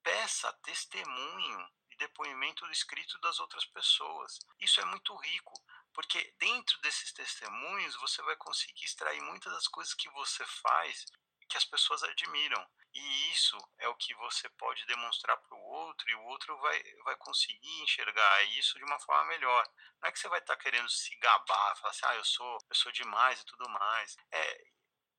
[0.02, 4.38] Peça testemunho e depoimento escrito das outras pessoas.
[4.60, 5.54] Isso é muito rico,
[5.94, 11.07] porque dentro desses testemunhos você vai conseguir extrair muitas das coisas que você faz
[11.48, 12.66] que as pessoas admiram.
[12.92, 16.83] E isso é o que você pode demonstrar para o outro e o outro vai,
[17.04, 19.64] vai conseguir enxergar isso de uma forma melhor.
[20.00, 22.59] Não é que você vai estar tá querendo se gabar, falar assim, ah, eu sou,
[22.68, 24.16] eu sou demais e tudo mais.
[24.33, 24.64] É,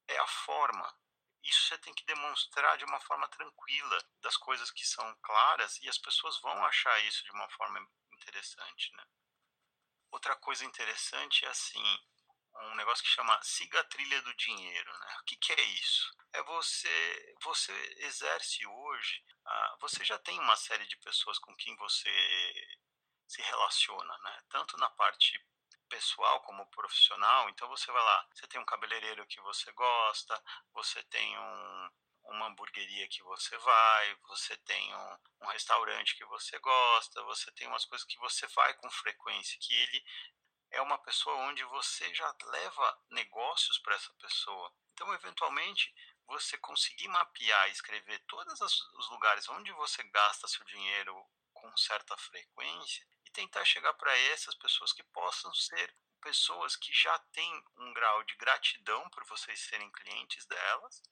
[0.10, 0.94] é a forma.
[1.44, 5.88] Isso você tem que demonstrar de uma forma tranquila, das coisas que são claras, e
[5.88, 7.80] as pessoas vão achar isso de uma forma
[8.12, 9.06] interessante, né?
[10.16, 11.84] Outra coisa interessante é assim,
[12.72, 15.18] um negócio que chama siga a trilha do dinheiro, né?
[15.20, 16.10] O que, que é isso?
[16.32, 21.76] É você, você exerce hoje, ah, você já tem uma série de pessoas com quem
[21.76, 22.10] você
[23.28, 24.42] se relaciona, né?
[24.48, 25.38] Tanto na parte
[25.90, 27.50] pessoal como profissional.
[27.50, 30.42] Então você vai lá, você tem um cabeleireiro que você gosta,
[30.74, 31.90] você tem um,
[32.28, 37.68] uma hamburgueria que você vai, você tem um, um, restaurante que você gosta, você tem
[37.68, 40.06] umas coisas que você vai com frequência, que ele
[40.72, 44.74] é uma pessoa onde você já leva negócios para essa pessoa.
[44.94, 45.94] Então, eventualmente,
[46.28, 51.16] você conseguir mapear e escrever todos os lugares onde você gasta seu dinheiro
[51.54, 57.18] com certa frequência e tentar chegar para essas pessoas que possam ser pessoas que já
[57.32, 61.04] têm um grau de gratidão por vocês serem clientes delas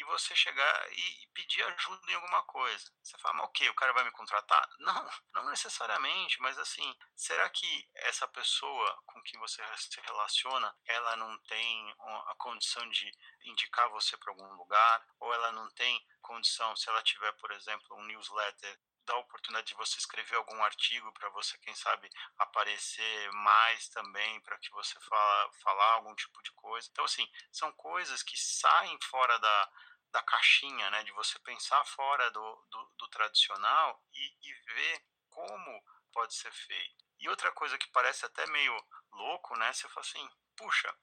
[0.00, 2.90] e você chegar e, pedir ajuda em alguma coisa.
[3.02, 4.66] Você fala, mas ok, o cara vai me contratar?
[4.80, 11.16] Não, não necessariamente, mas assim, será que essa pessoa com quem você se relaciona, ela
[11.16, 11.94] não tem
[12.26, 13.10] a condição de
[13.44, 15.06] indicar você para algum lugar?
[15.20, 19.68] Ou ela não tem condição, se ela tiver, por exemplo, um newsletter dá a oportunidade
[19.68, 22.08] de você escrever algum artigo para você, quem sabe,
[22.38, 26.88] aparecer mais também, para que você fala, falar algum tipo de coisa.
[26.90, 29.72] Então, assim, são coisas que saem fora da,
[30.10, 35.84] da caixinha, né, de você pensar fora do, do, do tradicional e, e, ver como
[36.12, 37.04] pode ser feito.
[37.18, 38.74] E outra coisa que parece até meio
[39.12, 40.94] louco, né, você fala assim, puxa,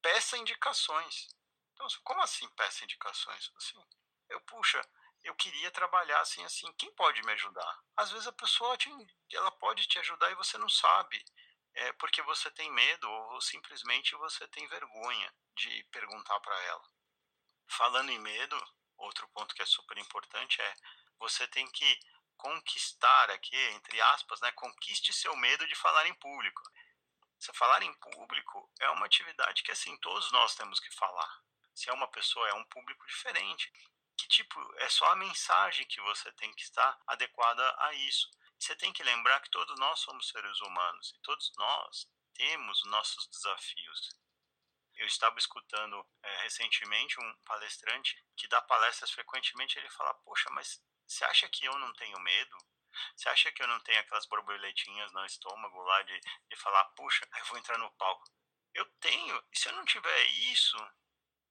[0.00, 1.28] peça indicações.
[1.72, 3.52] Então, como assim peça indicações?
[3.56, 3.80] Assim,
[4.28, 4.80] eu, puxa,
[5.24, 7.80] eu queria trabalhar assim, assim, quem pode me ajudar?
[7.96, 8.90] Às vezes a pessoa te,
[9.32, 11.22] ela pode te ajudar e você não sabe,
[11.74, 16.84] é porque você tem medo ou simplesmente você tem vergonha de perguntar para ela.
[17.68, 18.56] Falando em medo,
[18.96, 20.74] outro ponto que é super importante é
[21.18, 21.98] você tem que
[22.36, 26.62] conquistar aqui, entre aspas, né, conquiste seu medo de falar em público.
[27.38, 31.42] Você falar em público é uma atividade que assim todos nós temos que falar.
[31.74, 33.72] Se é uma pessoa, é um público diferente.
[34.18, 38.28] Que tipo, é só a mensagem que você tem que estar adequada a isso.
[38.58, 43.28] Você tem que lembrar que todos nós somos seres humanos e todos nós temos nossos
[43.28, 44.10] desafios.
[44.96, 49.78] Eu estava escutando é, recentemente um palestrante que dá palestras frequentemente.
[49.78, 52.56] Ele fala: Poxa, mas você acha que eu não tenho medo?
[53.16, 57.28] Você acha que eu não tenho aquelas borboletinhas no estômago lá de, de falar: Puxa,
[57.38, 58.24] eu vou entrar no palco?
[58.74, 59.44] Eu tenho.
[59.52, 60.76] E se eu não tiver isso,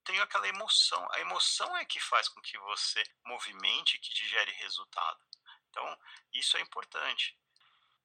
[0.08, 1.06] tenho aquela emoção.
[1.12, 5.20] A emoção é que faz com que você movimente, que te gere resultado.
[5.68, 5.98] Então,
[6.32, 7.38] isso é importante.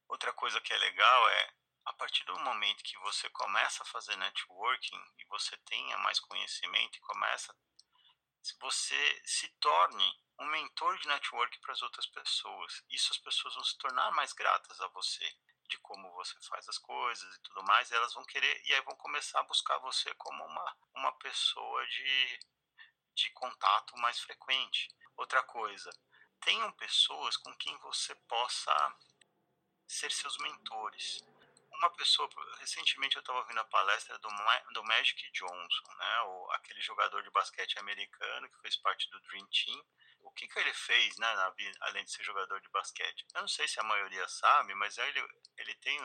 [0.09, 1.53] Outra coisa que é legal é
[1.85, 6.97] a partir do momento que você começa a fazer networking e você tenha mais conhecimento
[6.97, 7.55] e começa
[8.59, 12.83] você se torne um mentor de network para as outras pessoas.
[12.89, 15.25] Isso as pessoas vão se tornar mais gratas a você,
[15.69, 18.81] de como você faz as coisas e tudo mais, e elas vão querer e aí
[18.81, 22.39] vão começar a buscar você como uma, uma pessoa de,
[23.13, 24.87] de contato mais frequente.
[25.17, 25.91] Outra coisa,
[26.41, 28.73] tenham pessoas com quem você possa
[29.87, 31.21] ser seus mentores
[31.83, 34.29] uma pessoa, recentemente eu estava ouvindo a palestra do,
[34.73, 39.45] do Magic Johnson, né, o, aquele jogador de basquete americano que fez parte do Dream
[39.47, 39.85] Team.
[40.21, 43.25] O que, que ele fez, né, na, além de ser jogador de basquete?
[43.35, 45.99] Eu não sei se a maioria sabe, mas ele, ele, tem,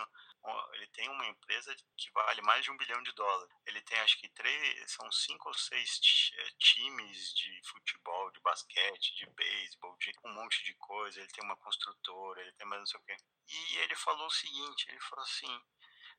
[0.75, 3.55] ele tem uma empresa que vale mais de um bilhão de dólares.
[3.67, 6.01] Ele tem, acho que, três, são cinco ou seis
[6.35, 11.21] eh, times de futebol, de basquete, de beisebol, de um monte de coisa.
[11.21, 13.17] Ele tem uma construtora, ele tem mais não sei o quê.
[13.49, 15.63] E ele falou o seguinte: ele falou assim,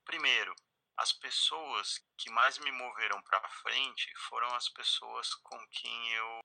[0.05, 0.53] primeiro,
[0.97, 6.39] as pessoas que mais me moveram para frente foram as pessoas com quem eu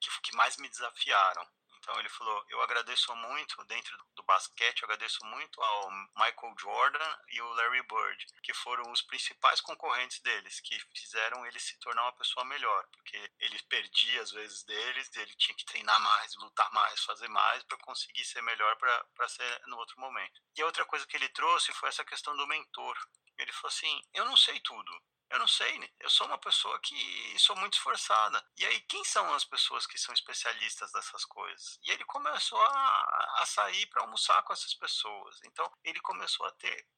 [0.00, 1.46] que, que mais me desafiaram.
[1.78, 3.96] Então ele falou: Eu agradeço muito, dentro
[4.28, 9.62] basquete, eu agradeço muito ao Michael Jordan e o Larry Bird, que foram os principais
[9.62, 14.62] concorrentes deles, que fizeram ele se tornar uma pessoa melhor, porque ele perdia às vezes
[14.64, 19.28] deles, ele tinha que treinar mais, lutar mais, fazer mais para conseguir ser melhor para
[19.28, 20.42] ser no outro momento.
[20.56, 22.96] E a outra coisa que ele trouxe foi essa questão do mentor.
[23.38, 24.92] Ele falou assim: Eu não sei tudo,
[25.30, 25.88] eu não sei, né?
[26.00, 28.42] eu sou uma pessoa que sou muito esforçada.
[28.56, 31.78] E aí, quem são as pessoas que são especialistas dessas coisas?
[31.82, 32.68] E ele começou a,
[33.38, 35.40] a sair para almoçar com essas pessoas.
[35.44, 36.88] Então, ele começou a ter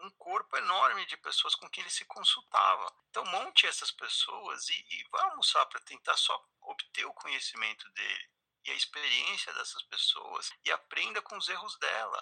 [0.00, 2.92] um corpo enorme de pessoas com quem ele se consultava.
[3.10, 8.30] Então, monte essas pessoas e, e vá almoçar para tentar só obter o conhecimento dele
[8.64, 12.20] e a experiência dessas pessoas e aprenda com os erros dela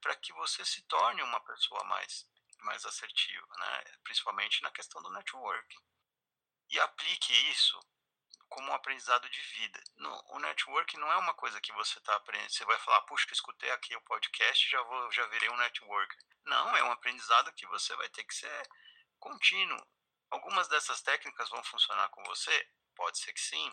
[0.00, 2.28] para que você se torne uma pessoa mais
[2.62, 3.84] mais assertiva, né?
[4.04, 5.78] principalmente na questão do networking.
[6.68, 7.80] E aplique isso
[8.50, 9.82] como um aprendizado de vida.
[9.96, 13.26] No, o networking não é uma coisa que você está aprendendo, você vai falar, puxa,
[13.32, 16.18] escutei aqui o podcast, já vou, já virei um networker.
[16.44, 18.68] Não, é um aprendizado que você vai ter que ser
[19.18, 19.80] contínuo.
[20.30, 22.68] Algumas dessas técnicas vão funcionar com você?
[22.94, 23.72] Pode ser que sim,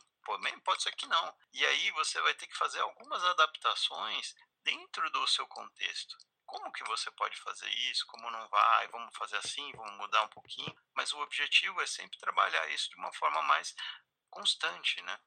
[0.63, 1.35] pode ser que não.
[1.53, 6.15] E aí você vai ter que fazer algumas adaptações dentro do seu contexto
[6.47, 10.29] como que você pode fazer isso, como não vai, vamos fazer assim, vamos mudar um
[10.29, 13.75] pouquinho, mas o objetivo é sempre trabalhar isso de uma forma mais
[14.37, 15.17] constante, né?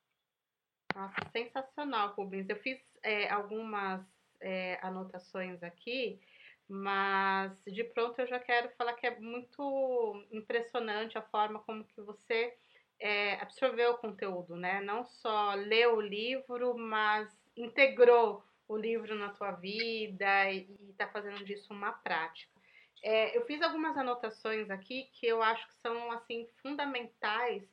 [0.95, 2.49] Nossa, sensacional, Rubens.
[2.49, 4.05] Eu fiz é, algumas
[4.41, 6.21] é, anotações aqui,
[6.69, 12.01] mas de pronto eu já quero falar que é muito impressionante a forma como que
[12.01, 12.57] você
[13.01, 14.81] é, absorveu o conteúdo, né?
[14.81, 21.45] Não só leu o livro, mas integrou o livro na tua vida e está fazendo
[21.45, 22.61] disso uma prática.
[23.03, 27.65] É, eu fiz algumas anotações aqui que eu acho que são assim fundamentais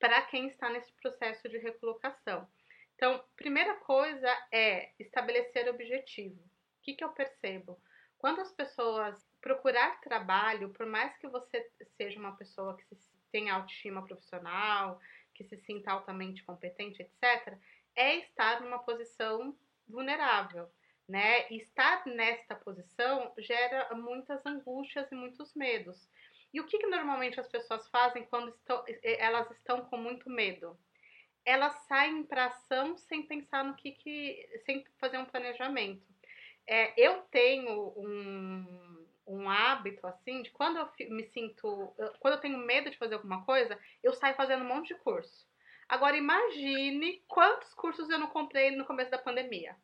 [0.00, 2.48] para quem está nesse processo de recolocação.
[2.96, 6.40] Então, primeira coisa é estabelecer objetivo.
[6.40, 7.80] O que, que eu percebo?
[8.18, 12.84] Quando as pessoas procurar trabalho, por mais que você seja uma pessoa que
[13.30, 15.00] tenha autoestima profissional,
[15.34, 17.56] que se sinta altamente competente, etc.,
[17.96, 19.56] é estar numa posição
[19.88, 20.70] vulnerável,
[21.08, 21.50] né?
[21.50, 26.08] E estar nesta posição gera muitas angústias e muitos medos.
[26.52, 30.76] E o que, que normalmente as pessoas fazem quando estão, elas estão com muito medo?
[31.44, 36.04] Elas saem para ação sem pensar no que, que sem fazer um planejamento.
[36.66, 42.58] É, eu tenho um, um hábito assim de quando eu me sinto, quando eu tenho
[42.58, 45.48] medo de fazer alguma coisa, eu saio fazendo um monte de curso.
[45.88, 49.76] Agora imagine quantos cursos eu não comprei no começo da pandemia.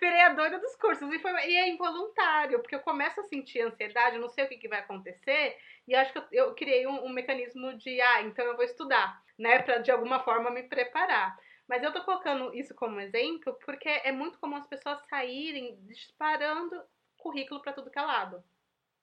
[0.00, 3.60] Virei a doida dos cursos e, foi, e é involuntário, porque eu começo a sentir
[3.60, 7.04] ansiedade, não sei o que, que vai acontecer, e acho que eu, eu criei um,
[7.04, 11.38] um, mecanismo de, ah, então eu vou estudar, né, para de alguma forma me preparar.
[11.68, 16.82] Mas eu tô colocando isso como exemplo porque é muito comum as pessoas saírem disparando
[17.16, 18.42] currículo para tudo que é lado.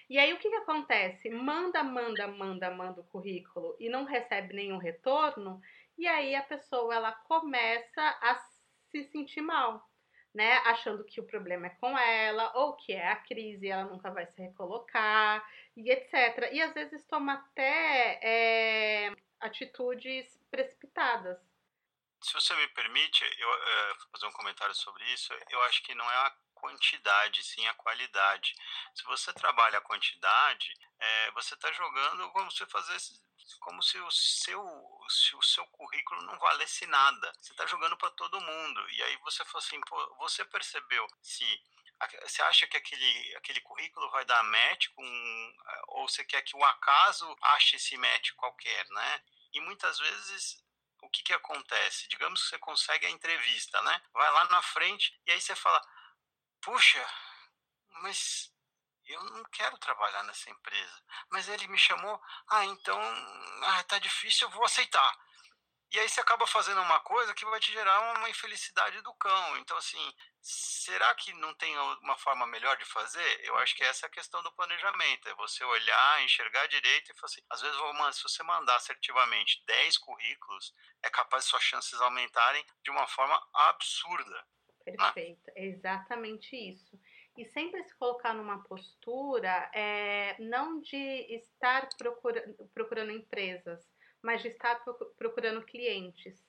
[0.10, 1.30] E aí o que, que acontece?
[1.30, 5.62] Manda, manda, manda, manda o currículo e não recebe nenhum retorno,
[5.98, 8.36] e aí a pessoa ela começa a
[8.90, 9.89] se sentir mal,
[10.34, 10.58] né?
[10.66, 14.26] Achando que o problema é com ela, ou que é a crise, ela nunca vai
[14.28, 16.50] se recolocar, e etc.
[16.52, 21.38] E às vezes toma até é, atitudes precipitadas.
[22.22, 26.06] Se você me permite, eu é, fazer um comentário sobre isso, eu acho que não
[26.06, 28.56] é a quantidade, sim a qualidade.
[28.94, 33.20] Se você trabalha a quantidade, é, você está jogando como se fazesse
[33.62, 34.64] como se o seu,
[35.10, 37.34] se o seu currículo não valesse nada.
[37.42, 38.90] Você está jogando para todo mundo.
[38.92, 41.46] E aí você fala assim, pô, você percebeu se
[42.22, 45.54] você acha que aquele, aquele currículo vai dar match com
[45.90, 49.22] ou você quer que o acaso ache esse match qualquer, né?
[49.52, 50.64] E muitas vezes
[51.02, 52.08] o que que acontece?
[52.08, 54.02] Digamos que você consegue a entrevista, né?
[54.14, 55.82] Vai lá na frente e aí você fala:
[56.62, 57.06] "Puxa,
[58.02, 58.52] mas
[59.06, 61.04] eu não quero trabalhar nessa empresa.
[61.32, 63.00] Mas ele me chamou, ah, então,
[63.64, 65.18] ah, tá difícil, eu vou aceitar.
[65.92, 69.58] E aí você acaba fazendo uma coisa que vai te gerar uma infelicidade do cão.
[69.58, 73.40] Então, assim, será que não tem uma forma melhor de fazer?
[73.44, 75.28] Eu acho que essa é a questão do planejamento.
[75.28, 77.78] É você olhar, enxergar direito e falar assim, às vezes,
[78.18, 83.42] se você mandar assertivamente 10 currículos, é capaz de suas chances aumentarem de uma forma
[83.56, 84.48] absurda.
[84.98, 85.54] Perfeito, né?
[85.56, 87.00] é exatamente isso
[87.40, 90.98] e sempre se colocar numa postura é, não de
[91.34, 93.80] estar procura, procurando empresas,
[94.22, 94.84] mas de estar
[95.18, 96.46] procurando clientes.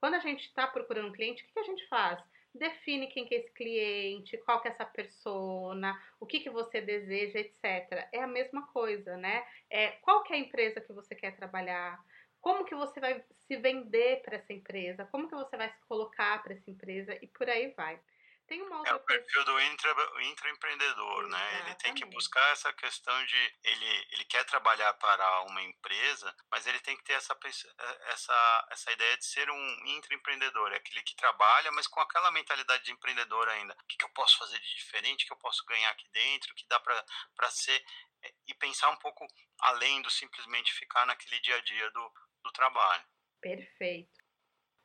[0.00, 2.18] Quando a gente está procurando cliente, o que, que a gente faz?
[2.54, 6.80] Define quem que é esse cliente, qual que é essa persona, o que, que você
[6.80, 8.08] deseja, etc.
[8.10, 9.46] É a mesma coisa, né?
[9.68, 12.02] É, qual que é a empresa que você quer trabalhar?
[12.42, 15.06] Como que você vai se vender para essa empresa?
[15.06, 17.16] Como que você vai se colocar para essa empresa?
[17.22, 18.00] E por aí vai.
[18.48, 21.60] Tem uma outra é o perfil do intra, intraempreendedor, né?
[21.60, 26.66] Ele tem que buscar essa questão de ele, ele quer trabalhar para uma empresa, mas
[26.66, 27.38] ele tem que ter essa,
[28.08, 32.84] essa, essa ideia de ser um intraempreendedor, é aquele que trabalha, mas com aquela mentalidade
[32.84, 33.72] de empreendedor ainda.
[33.74, 36.66] O que, que eu posso fazer de diferente, que eu posso ganhar aqui dentro, que
[36.66, 37.82] dá para ser
[38.22, 39.26] é, e pensar um pouco
[39.60, 42.12] além do simplesmente ficar naquele dia a dia do,
[42.42, 43.04] do trabalho.
[43.40, 44.22] Perfeito.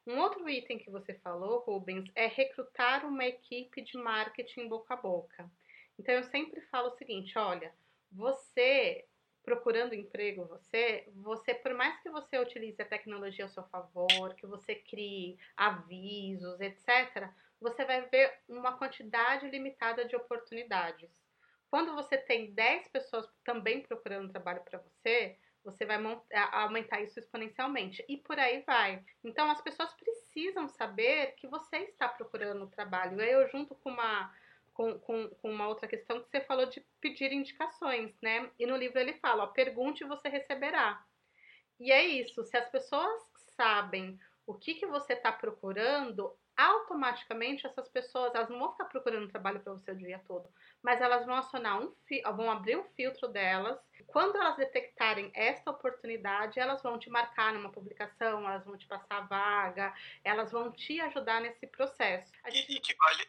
[0.05, 4.97] Um outro item que você falou, Rubens, é recrutar uma equipe de marketing boca a
[4.97, 5.51] boca.
[5.99, 7.73] Então eu sempre falo o seguinte, olha,
[8.11, 9.05] você
[9.43, 14.45] procurando emprego, você, você por mais que você utilize a tecnologia ao seu favor, que
[14.45, 17.29] você crie avisos, etc,
[17.59, 21.09] você vai ver uma quantidade limitada de oportunidades.
[21.69, 25.37] Quando você tem 10 pessoas também procurando trabalho para você,
[25.67, 25.97] você vai
[26.53, 28.03] aumentar isso exponencialmente.
[28.07, 29.03] E por aí vai.
[29.23, 33.21] Então, as pessoas precisam saber que você está procurando trabalho.
[33.21, 34.33] Eu, junto com uma,
[34.73, 38.49] com, com, com, uma outra questão que você falou de pedir indicações, né?
[38.57, 41.03] E no livro ele fala: ó, pergunte e você receberá.
[41.79, 42.45] E é isso.
[42.45, 43.21] Se as pessoas
[43.55, 49.29] sabem o que, que você está procurando, automaticamente essas pessoas elas não vão ficar procurando
[49.29, 50.49] trabalho para você o dia todo,
[50.81, 51.93] mas elas vão acionar um
[52.35, 53.79] vão abrir um filtro delas.
[54.07, 59.17] Quando elas detectarem esta oportunidade, elas vão te marcar numa publicação, elas vão te passar
[59.17, 59.93] a vaga,
[60.23, 62.31] elas vão te ajudar nesse processo.
[62.49, 62.71] Gente...
[62.71, 63.27] E, e, que vale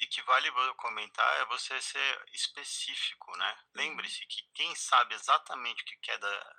[0.00, 3.50] e que vale comentar é você ser específico, né?
[3.50, 3.70] Uhum.
[3.74, 6.54] Lembre-se que quem sabe exatamente o que quer da,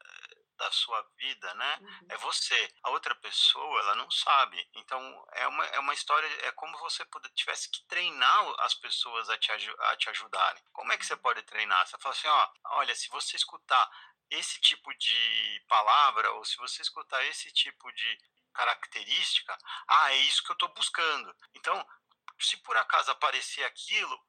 [0.58, 1.78] da sua vida, né?
[1.82, 2.08] Uhum.
[2.10, 2.74] É você.
[2.84, 4.68] A outra pessoa, ela não sabe.
[4.76, 9.30] Então, é uma, é uma história, é como você puder, tivesse que treinar as pessoas
[9.30, 10.64] a te, a te ajudarem.
[10.74, 11.20] Como é que você uhum.
[11.20, 11.86] pode treinar?
[11.88, 13.90] Você fala assim, ó, olha, se você escutar
[14.30, 18.18] esse tipo de palavra, ou se você escutar esse tipo de
[18.54, 21.36] característica, ah, é isso que eu estou buscando.
[21.54, 21.86] Então,
[22.40, 24.20] se por acaso aparecer aquilo,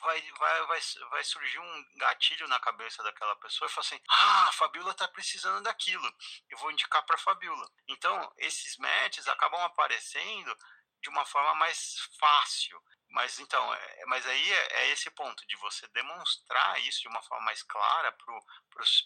[0.00, 0.80] vai, vai, vai,
[1.10, 5.08] vai surgir um gatilho na cabeça daquela pessoa e falar assim: ah, a Fabiola está
[5.08, 6.12] precisando daquilo,
[6.48, 7.68] eu vou indicar para a Fabiola.
[7.88, 10.56] Então, esses matches acabam aparecendo
[11.02, 12.82] de uma forma mais fácil.
[13.10, 17.22] Mas então, é, mas aí é, é, esse ponto de você demonstrar isso de uma
[17.22, 18.10] forma mais clara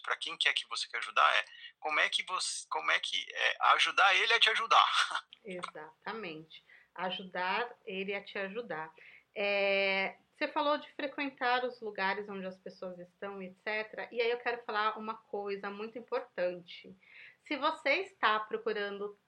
[0.01, 1.45] para quem quer que você quer ajudar é
[1.79, 4.89] como é que você como é que é, ajudar ele a te ajudar.
[5.45, 6.63] Exatamente,
[6.95, 8.91] ajudar ele a te ajudar.
[9.35, 14.07] É, você falou de frequentar os lugares onde as pessoas estão, etc.
[14.09, 16.95] E aí eu quero falar uma coisa muito importante.
[17.43, 19.19] Se você está procurando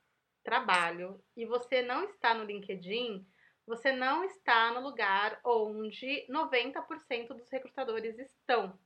[0.42, 3.28] trabalho e você não está no LinkedIn,
[3.68, 8.80] você não está no lugar onde 90% dos recrutadores estão.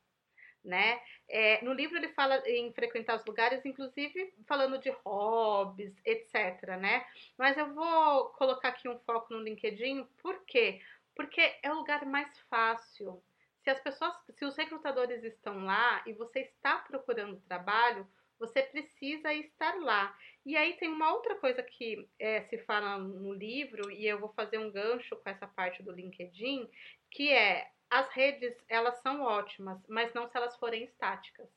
[0.63, 0.99] né?
[1.30, 7.05] É, no livro ele fala em frequentar os lugares, inclusive falando de hobbies, etc, né?
[7.38, 10.82] Mas eu vou colocar aqui um foco no LinkedIn, por quê?
[10.82, 10.82] Porque
[11.63, 13.24] é o lugar mais fácil.
[13.63, 18.07] Se as pessoas, se os recrutadores estão lá e você está procurando trabalho,
[18.38, 20.16] você precisa estar lá.
[20.45, 24.30] E aí tem uma outra coisa que é, se fala no livro, e eu vou
[24.34, 26.70] fazer um gancho com essa parte do LinkedIn,
[27.09, 31.47] que é as redes, elas são ótimas, mas não se elas forem estáticas.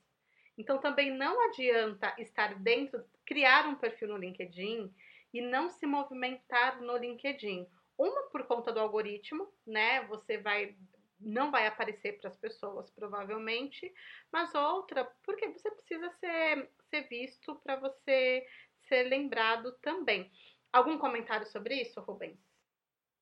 [0.57, 4.93] Então também não adianta estar dentro, criar um perfil no LinkedIn
[5.33, 7.67] e não se movimentar no LinkedIn.
[7.99, 10.05] Uma por conta do algoritmo, né?
[10.07, 10.73] Você vai
[11.19, 13.93] não vai aparecer para as pessoas, provavelmente,
[14.31, 18.47] mas outra, porque você precisa ser, ser visto para você
[18.87, 20.31] ser lembrado também.
[20.71, 22.39] Algum comentário sobre isso, Rubens?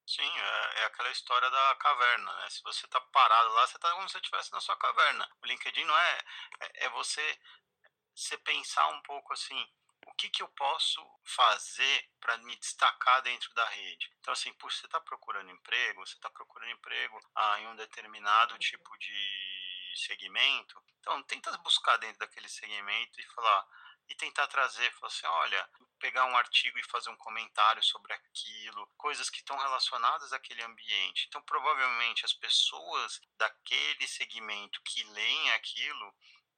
[0.05, 2.49] Sim, é, é, aquela história da caverna, né?
[2.51, 5.27] Se você tá parado lá, você tá como se estivesse na sua caverna.
[5.41, 6.19] O LinkedIn não é,
[6.61, 7.39] é, é você,
[8.15, 9.67] você pensar um pouco assim,
[10.07, 14.09] o que, que eu posso fazer para me destacar dentro da rede?
[14.19, 18.53] Então, assim, por você está procurando emprego, você está procurando emprego ah, em um determinado
[18.53, 18.59] uhum.
[18.59, 23.67] tipo de segmento, então tenta buscar dentro daquele segmento e falar
[24.09, 28.87] e tentar trazer, falar assim, olha, pegar um artigo e fazer um comentário sobre aquilo,
[28.95, 31.25] coisas que estão relacionadas àquele ambiente.
[31.27, 36.15] Então, provavelmente as pessoas daquele segmento que leem aquilo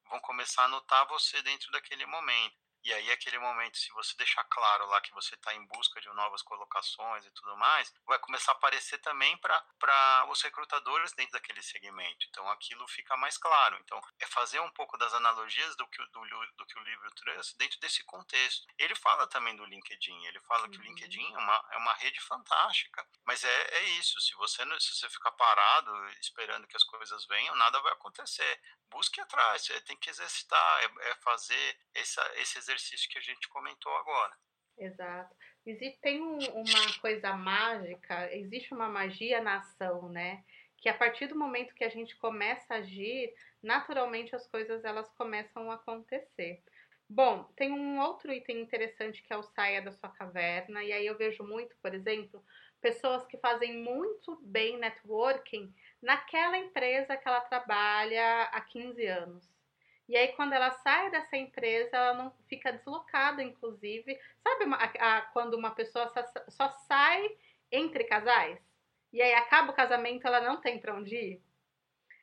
[0.08, 2.69] vão começar a notar você dentro daquele momento.
[2.82, 6.08] E aí, aquele momento, se você deixar claro lá que você está em busca de
[6.08, 11.62] novas colocações e tudo mais, vai começar a aparecer também para os recrutadores dentro daquele
[11.62, 12.26] segmento.
[12.28, 13.76] Então, aquilo fica mais claro.
[13.82, 16.20] Então, é fazer um pouco das analogias do que, do,
[16.56, 18.66] do que o livro trouxe dentro desse contexto.
[18.78, 20.24] Ele fala também do LinkedIn.
[20.24, 20.70] Ele fala uhum.
[20.70, 20.86] que o uhum.
[20.86, 23.06] LinkedIn é uma, é uma rede fantástica.
[23.24, 24.18] Mas é, é isso.
[24.20, 28.60] Se você, se você ficar parado esperando que as coisas venham, nada vai acontecer
[28.90, 32.69] busque atrás, você tem que exercitar, é, é fazer essa, esse exercício
[33.08, 34.32] que a gente comentou agora.
[34.78, 35.36] Exato.
[35.66, 40.42] Existe, tem um, uma coisa mágica, existe uma magia na ação, né?
[40.78, 45.10] Que a partir do momento que a gente começa a agir, naturalmente as coisas elas
[45.10, 46.62] começam a acontecer.
[47.12, 51.04] Bom, tem um outro item interessante que é o saia da sua caverna, e aí
[51.04, 52.42] eu vejo muito, por exemplo,
[52.80, 59.59] pessoas que fazem muito bem networking, naquela empresa que ela trabalha há 15 anos.
[60.10, 64.18] E aí, quando ela sai dessa empresa, ela não fica deslocada, inclusive.
[64.42, 67.30] Sabe a, a, quando uma pessoa só, só, sai
[67.70, 68.58] entre casais?
[69.12, 71.42] E aí acaba o casamento, ela não tem para onde ir?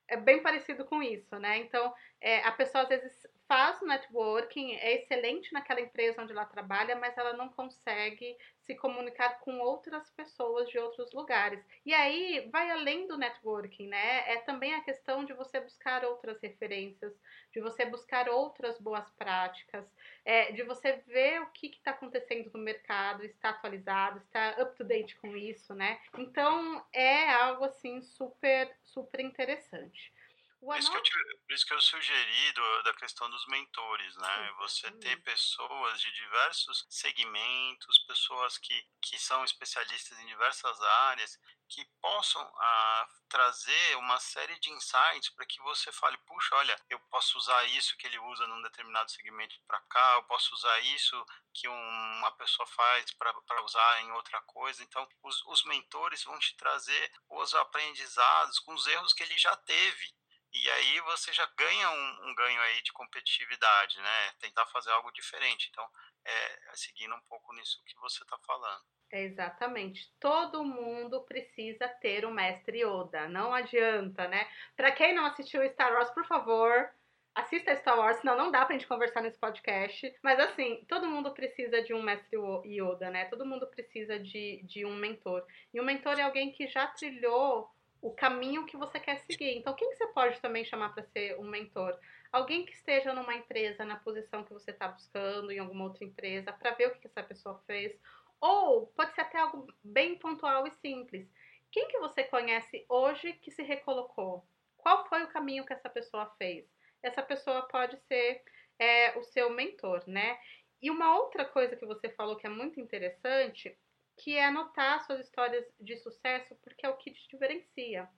[0.05, 1.59] É bem parecido com isso, né?
[1.59, 6.93] Então, é, a pessoa às vezes faz networking, é excelente naquela empresa onde ela trabalha,
[6.97, 8.37] mas ela não consegue
[8.67, 11.65] se comunicar com outras pessoas de outros lugares.
[11.85, 14.29] E aí vai além do networking, né?
[14.29, 17.13] É também a questão de você buscar outras referências,
[17.53, 19.85] de você buscar outras boas práticas,
[20.25, 24.83] é, de você ver o que está acontecendo no mercado, está atualizado, está up to
[24.83, 26.01] date com isso, né?
[26.17, 30.13] Então é algo assim super, super interessante.
[30.59, 31.03] Por isso, que eu
[31.47, 34.51] por isso que eu sugeri do, da questão dos mentores, né?
[34.57, 41.39] Você ter pessoas de diversos segmentos, pessoas que, que são especialistas em diversas áreas,
[41.69, 46.99] que possam ah, trazer uma série de insights para que você fale, puxa, olha, eu
[47.01, 51.25] posso usar isso que ele usa num determinado segmento para cá, eu posso usar isso
[51.53, 54.83] que um, uma pessoa faz para usar em outra coisa.
[54.83, 59.55] Então, os, os mentores vão te trazer os aprendizados com os erros que ele já
[59.57, 60.17] teve
[60.53, 64.31] e aí você já ganha um, um, ganho aí de competitividade, né?
[64.39, 65.67] Tentar fazer algo diferente.
[65.69, 65.87] Então,
[66.25, 68.83] é, é seguindo um pouco nisso que você está falando.
[69.11, 70.11] Exatamente.
[70.19, 73.27] Todo mundo precisa ter o mestre Yoda.
[73.29, 74.47] Não adianta, né?
[74.75, 76.89] Para quem não assistiu Star Wars, por favor,
[77.33, 80.13] assista Star Wars, senão não dá pra gente conversar nesse podcast.
[80.21, 83.25] Mas assim, todo mundo precisa de um mestre Yoda, né?
[83.25, 85.45] Todo mundo precisa de, de um mentor.
[85.73, 87.69] E um mentor é alguém que já trilhou
[88.01, 89.57] o caminho que você quer seguir.
[89.57, 91.97] Então, quem que você pode também chamar para ser um mentor?
[92.31, 96.51] Alguém que esteja numa empresa na posição que você está buscando, em alguma outra empresa,
[96.51, 97.97] para ver o que, que essa pessoa fez.
[98.39, 101.27] Ou pode ser até algo bem pontual e simples.
[101.71, 104.45] Quem que você conhece hoje que se recolocou?
[104.77, 106.65] Qual foi o caminho que essa pessoa fez?
[107.01, 108.41] Essa pessoa pode ser
[108.79, 110.39] é, o seu mentor, né?
[110.81, 113.75] E uma outra coisa que você falou que é muito interessante
[114.17, 118.09] que é anotar suas histórias de sucesso, porque é o que te diferencia.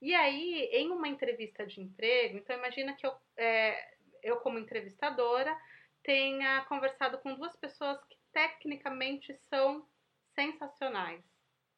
[0.00, 5.56] E aí, em uma entrevista de emprego, então imagina que eu, é, eu como entrevistadora,
[6.02, 9.86] tenha conversado com duas pessoas que tecnicamente são
[10.34, 11.24] sensacionais.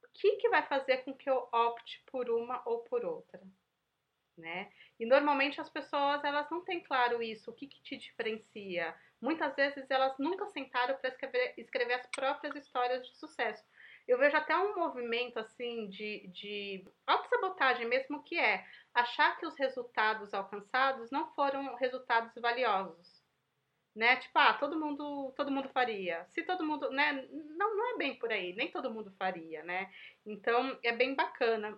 [0.04, 3.40] O que, que vai fazer com que eu opte por uma ou por outra?
[4.40, 4.70] né?
[4.98, 8.94] E normalmente as pessoas elas não têm claro isso, o que, que te diferencia.
[9.20, 13.62] Muitas vezes elas nunca sentaram para escrever, escrever as próprias histórias de sucesso.
[14.06, 19.56] Eu vejo até um movimento assim de, de autossabotagem mesmo que é achar que os
[19.58, 23.20] resultados alcançados não foram resultados valiosos.
[23.94, 24.16] Né?
[24.16, 26.24] Tipo, ah, todo mundo, todo mundo faria.
[26.30, 27.26] Se todo mundo, né?
[27.32, 29.90] Não, não é bem por aí, nem todo mundo faria, né?
[30.24, 31.76] Então, é bem bacana.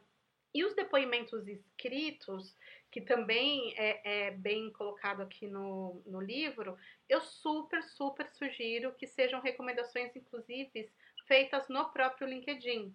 [0.55, 2.55] E os depoimentos escritos,
[2.91, 6.77] que também é, é, bem colocado aqui no, no livro,
[7.09, 10.91] eu super, super sugiro que sejam recomendações, inclusive,
[11.27, 12.95] feitas no próprio LinkedIn.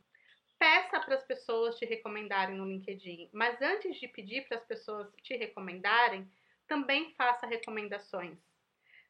[0.60, 5.08] Peça para as pessoas te recomendarem no LinkedIn, mas antes de pedir para as pessoas
[5.22, 6.30] te recomendarem,
[6.68, 8.38] também faça recomendações.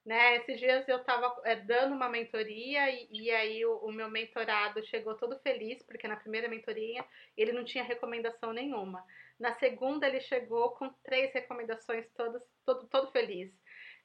[0.05, 0.37] Né?
[0.37, 4.81] Esses dias eu estava é, dando uma mentoria e, e aí o, o, meu mentorado
[4.85, 7.03] chegou todo feliz, porque na primeira mentoria
[7.35, 9.03] ele não tinha recomendação nenhuma.
[9.37, 13.51] Na segunda ele chegou com três recomendações, todas, todo, todo feliz.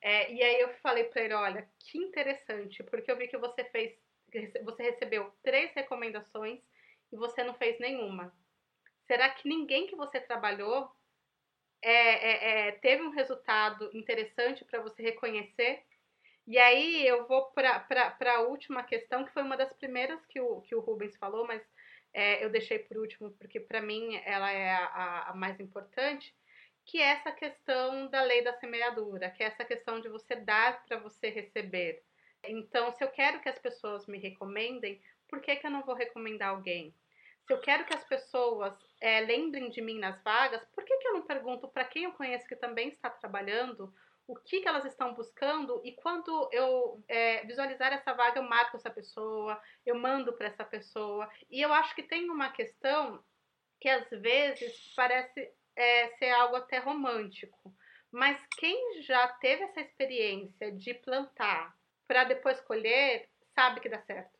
[0.02, 3.64] É, e aí eu falei para ele, olha, que interessante, porque eu vi que você
[3.66, 3.96] fez,
[4.64, 6.60] você recebeu três recomendações
[7.12, 8.34] e você não fez nenhuma.
[9.06, 10.90] Será que ninguém que você trabalhou
[11.82, 15.84] é, é, é teve um resultado interessante para você reconhecer?
[16.46, 20.60] E aí eu vou para a última questão, que foi uma das primeiras que o,
[20.62, 21.62] que o Rubens falou, mas
[22.12, 26.34] é, eu deixei por último porque para mim ela é a, a, mais importante,
[26.84, 30.84] que é essa questão da lei da semeadura, que é essa questão de você dar
[30.84, 32.02] para você receber.
[32.44, 35.94] Então, se eu quero que as pessoas me recomendem, por que, que eu não vou
[35.94, 36.94] recomendar alguém?
[37.46, 41.08] Se eu quero que as pessoas é, lembrem de mim nas vagas, por que, que
[41.08, 43.92] eu não pergunto para quem eu conheço que também está trabalhando
[44.26, 48.76] o que, que elas estão buscando e quando eu é, visualizar essa vaga, eu marco
[48.76, 51.28] essa pessoa, eu mando para essa pessoa.
[51.50, 53.22] E eu acho que tem uma questão
[53.80, 57.74] que às vezes parece é, ser algo até romântico,
[58.12, 61.74] mas quem já teve essa experiência de plantar
[62.06, 64.38] para depois colher, sabe que dá certo.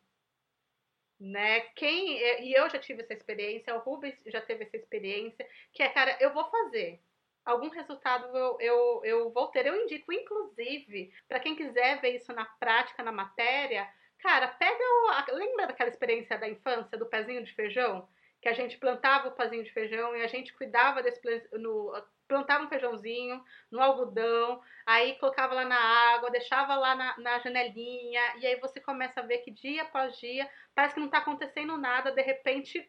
[1.19, 1.61] Né?
[1.77, 5.89] Quem e eu já tive essa experiência, o Rubens já teve essa experiência, que é,
[5.89, 7.01] cara, eu vou fazer
[7.45, 9.67] algum resultado eu, eu, eu vou ter.
[9.67, 13.89] Eu indico, inclusive, para quem quiser ver isso na prática, na matéria,
[14.19, 15.35] cara, pega o.
[15.35, 18.09] Lembra daquela experiência da infância, do pezinho de feijão?
[18.41, 21.21] Que a gente plantava o pezinho de feijão e a gente cuidava desse.
[21.53, 21.93] No,
[22.33, 25.79] plantava um feijãozinho no algodão, aí colocava lá na
[26.15, 30.19] água, deixava lá na, na janelinha, e aí você começa a ver que dia após
[30.19, 32.89] dia parece que não está acontecendo nada, de repente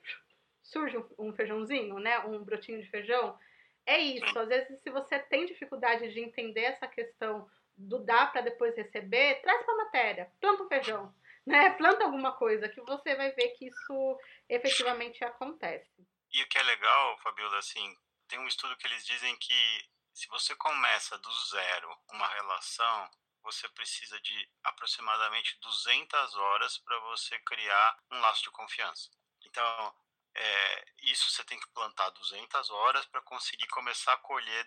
[0.61, 2.19] surge um, um feijãozinho, né?
[2.19, 3.37] Um brotinho de feijão.
[3.85, 4.39] É isso.
[4.39, 9.41] Às vezes, se você tem dificuldade de entender essa questão do dar para depois receber,
[9.41, 11.13] traz para a matéria, planta um feijão,
[11.45, 11.71] né?
[11.71, 16.07] Planta alguma coisa que você vai ver que isso efetivamente acontece.
[16.31, 17.93] E o que é legal, Fabiola, assim,
[18.33, 23.11] tem um estudo que eles dizem que se você começa do zero uma relação,
[23.43, 29.11] você precisa de aproximadamente 200 horas para você criar um laço de confiança.
[29.45, 29.95] Então,
[30.33, 34.65] é, isso você tem que plantar 200 horas para conseguir começar a colher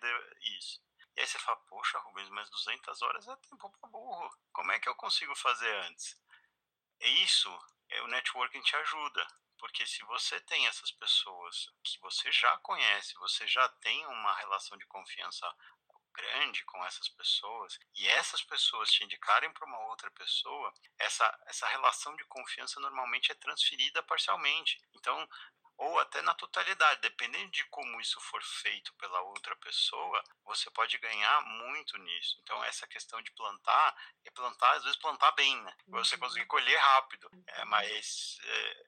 [0.59, 0.81] isso.
[1.17, 4.31] E aí você fala, poxa, Rubens, mas 200 horas é tempo para burro.
[4.53, 6.17] Como é que eu consigo fazer antes?
[7.01, 7.51] E isso,
[7.89, 9.27] é, o networking te ajuda.
[9.59, 14.77] Porque se você tem essas pessoas que você já conhece, você já tem uma relação
[14.77, 15.47] de confiança
[16.17, 21.67] grande com essas pessoas e essas pessoas te indicarem para uma outra pessoa, essa, essa
[21.69, 24.81] relação de confiança normalmente é transferida parcialmente.
[24.95, 25.29] Então,
[25.79, 30.97] ou até na totalidade, dependendo de como isso for feito pela outra pessoa, você pode
[30.99, 32.39] ganhar muito nisso.
[32.43, 33.95] Então, essa questão de plantar,
[34.25, 35.77] é plantar, às vezes plantar bem, né?
[35.89, 36.23] Você uhum.
[36.23, 38.87] conseguir colher rápido, é, mas é,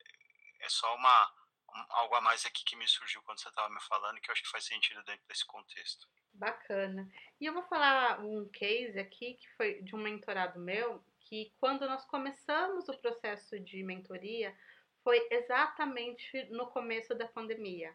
[0.61, 1.32] é só uma,
[1.74, 4.32] um, algo a mais aqui que me surgiu quando você estava me falando, que eu
[4.32, 6.09] acho que faz sentido dentro desse contexto.
[6.32, 7.09] Bacana.
[7.40, 11.86] E eu vou falar um case aqui, que foi de um mentorado meu, que quando
[11.86, 14.56] nós começamos o processo de mentoria,
[15.02, 17.94] foi exatamente no começo da pandemia.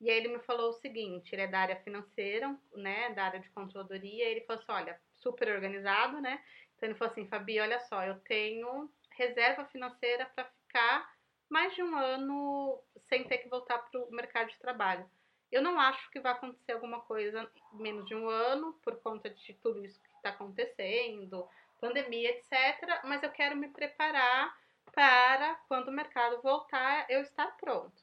[0.00, 3.40] E aí ele me falou o seguinte, ele é da área financeira, né, da área
[3.40, 6.42] de controladoria, ele falou assim, olha, super organizado, né?
[6.76, 11.11] Então ele falou assim, Fabi, olha só, eu tenho reserva financeira para ficar
[11.52, 15.08] mais de um ano sem ter que voltar para o mercado de trabalho.
[15.50, 19.52] Eu não acho que vai acontecer alguma coisa menos de um ano, por conta de
[19.62, 21.46] tudo isso que está acontecendo,
[21.78, 23.02] pandemia, etc.
[23.04, 24.56] Mas eu quero me preparar
[24.92, 28.02] para quando o mercado voltar eu estar pronto.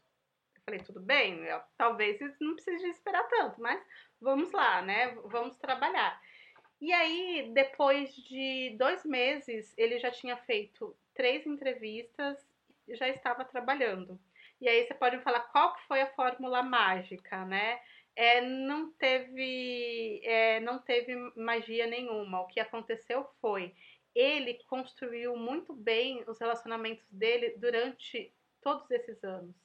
[0.56, 3.84] Eu falei, tudo bem, eu, talvez não precise esperar tanto, mas
[4.22, 5.16] vamos lá, né?
[5.26, 6.22] Vamos trabalhar.
[6.80, 12.49] E aí, depois de dois meses, ele já tinha feito três entrevistas
[12.96, 14.20] já estava trabalhando.
[14.62, 17.80] E aí você pode me falar qual que foi a fórmula mágica, né?
[18.20, 22.42] é, não teve é, não teve magia nenhuma.
[22.42, 23.74] O que aconteceu foi
[24.14, 29.56] ele construiu muito bem os relacionamentos dele durante todos esses anos.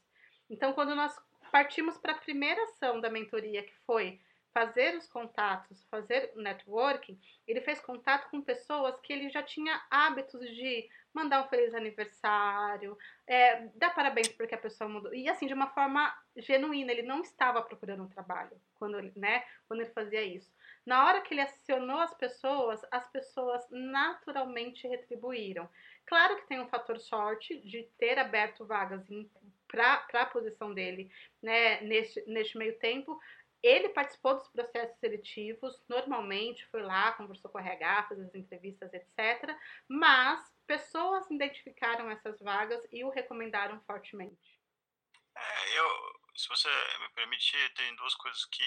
[0.49, 1.13] Então, quando nós
[1.51, 4.21] partimos para a primeira ação da mentoria, que foi
[4.53, 7.19] fazer os contatos, fazer networking,
[7.49, 12.99] ele fez contato com pessoas que ele já tinha hábitos de mandar um feliz aniversário,
[13.27, 15.15] é, dar parabéns porque a pessoa mudou.
[15.15, 19.45] E assim, de uma forma genuína, ele não estava procurando um trabalho quando ele, né,
[19.69, 20.53] quando ele fazia isso.
[20.85, 25.69] Na hora que ele acionou as pessoas, as pessoas naturalmente retribuíram.
[26.05, 29.03] Claro que tem um fator sorte de ter aberto vagas
[29.69, 31.11] para a posição dele
[31.43, 33.19] né, neste, neste meio tempo,
[33.67, 38.93] ele participou dos processos seletivos, normalmente foi lá, conversou com o RH, fez as entrevistas,
[38.93, 39.57] etc.
[39.89, 44.61] Mas pessoas identificaram essas vagas e o recomendaram fortemente.
[45.35, 45.89] É, eu,
[46.37, 46.69] se você
[47.01, 48.65] me permitir, tem duas coisas que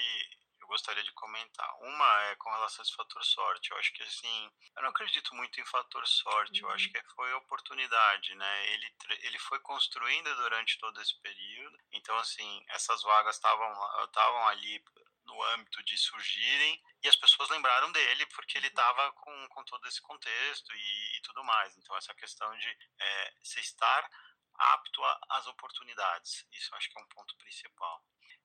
[0.68, 1.76] eu gostaria de comentar.
[1.80, 3.70] Uma é com relação a esse fator sorte.
[3.70, 6.62] Eu acho que assim, eu não acredito muito em fator sorte.
[6.62, 6.68] Uhum.
[6.68, 6.92] Eu acho uhum.
[6.92, 8.66] que foi oportunidade, né?
[8.68, 11.78] Ele ele foi construindo durante todo esse período.
[11.92, 14.84] Então assim, essas vagas estavam estavam ali
[15.24, 19.12] no âmbito de surgirem e as pessoas lembraram dele porque ele estava uhum.
[19.12, 21.76] com, com todo esse contexto e, e, tudo mais.
[21.76, 24.10] Então, essa questão de é, se estar
[24.54, 28.02] apto às oportunidades, isso acho que é um ponto principal.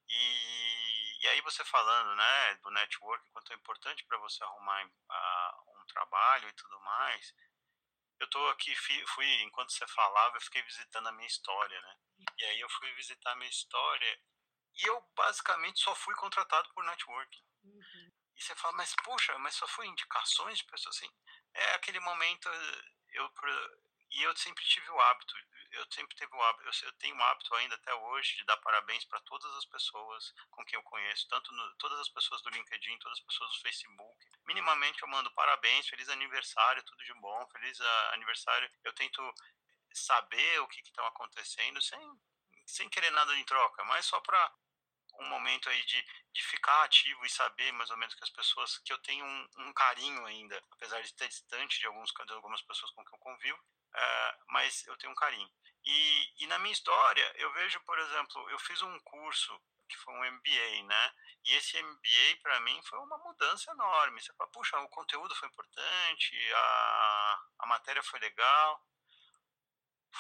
[0.10, 5.82] E, e aí você falando né, do network, quanto é importante para você arrumar uh,
[5.82, 7.34] um trabalho e tudo mais,
[8.20, 11.98] eu tô aqui, fui, enquanto você falava, eu fiquei visitando a minha história, né?
[12.38, 14.20] E aí eu fui visitar a minha história
[14.76, 17.44] e eu basicamente só fui contratado por networking.
[17.64, 18.12] Uhum.
[18.36, 21.10] E você fala, mas poxa, mas só foi indicações de pessoas assim.
[21.54, 22.50] É aquele momento,
[23.12, 23.32] eu,
[24.12, 25.34] e eu sempre tive o hábito,
[25.74, 28.58] eu sempre tive o hábito, eu, eu tenho o hábito ainda até hoje de dar
[28.58, 32.50] parabéns para todas as pessoas com quem eu conheço, tanto no, todas as pessoas do
[32.50, 34.26] LinkedIn, todas as pessoas do Facebook.
[34.46, 37.80] Minimamente eu mando parabéns, feliz aniversário, tudo de bom, feliz
[38.14, 38.70] aniversário.
[38.84, 39.22] Eu tento
[39.94, 42.00] saber o que estão acontecendo sem
[42.66, 44.54] sem querer nada em troca, mas só para
[45.20, 48.78] um momento aí de, de ficar ativo e saber mais ou menos que as pessoas,
[48.80, 52.62] que eu tenho um, um carinho ainda, apesar de estar distante de, alguns, de algumas
[52.62, 53.60] pessoas com quem eu convivo,
[53.94, 55.50] é, mas eu tenho um carinho.
[55.86, 60.14] E, e na minha história, eu vejo, por exemplo, eu fiz um curso que foi
[60.14, 61.14] um MBA, né?
[61.46, 64.22] E esse MBA para mim foi uma mudança enorme.
[64.22, 68.82] Você fala, puxa, o conteúdo foi importante, a, a matéria foi legal,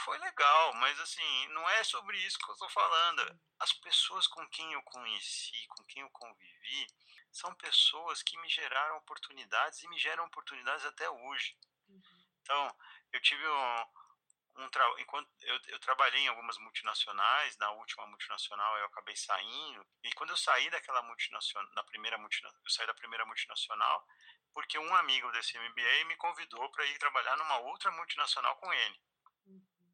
[0.03, 3.39] foi legal, mas assim, não é sobre isso que eu estou falando.
[3.59, 6.88] As pessoas com quem eu conheci, com quem eu convivi,
[7.32, 11.57] são pessoas que me geraram oportunidades e me geram oportunidades até hoje.
[11.88, 12.01] Uhum.
[12.41, 12.78] Então,
[13.11, 13.86] eu tive um,
[14.58, 14.86] um tra...
[14.99, 20.32] enquanto eu, eu trabalhei em algumas multinacionais, na última multinacional eu acabei saindo, e quando
[20.32, 24.08] eu saí daquela multinacional, da primeira multinacional, eu saí da primeira multinacional,
[24.54, 29.01] porque um amigo desse MBA me convidou para ir trabalhar numa outra multinacional com ele.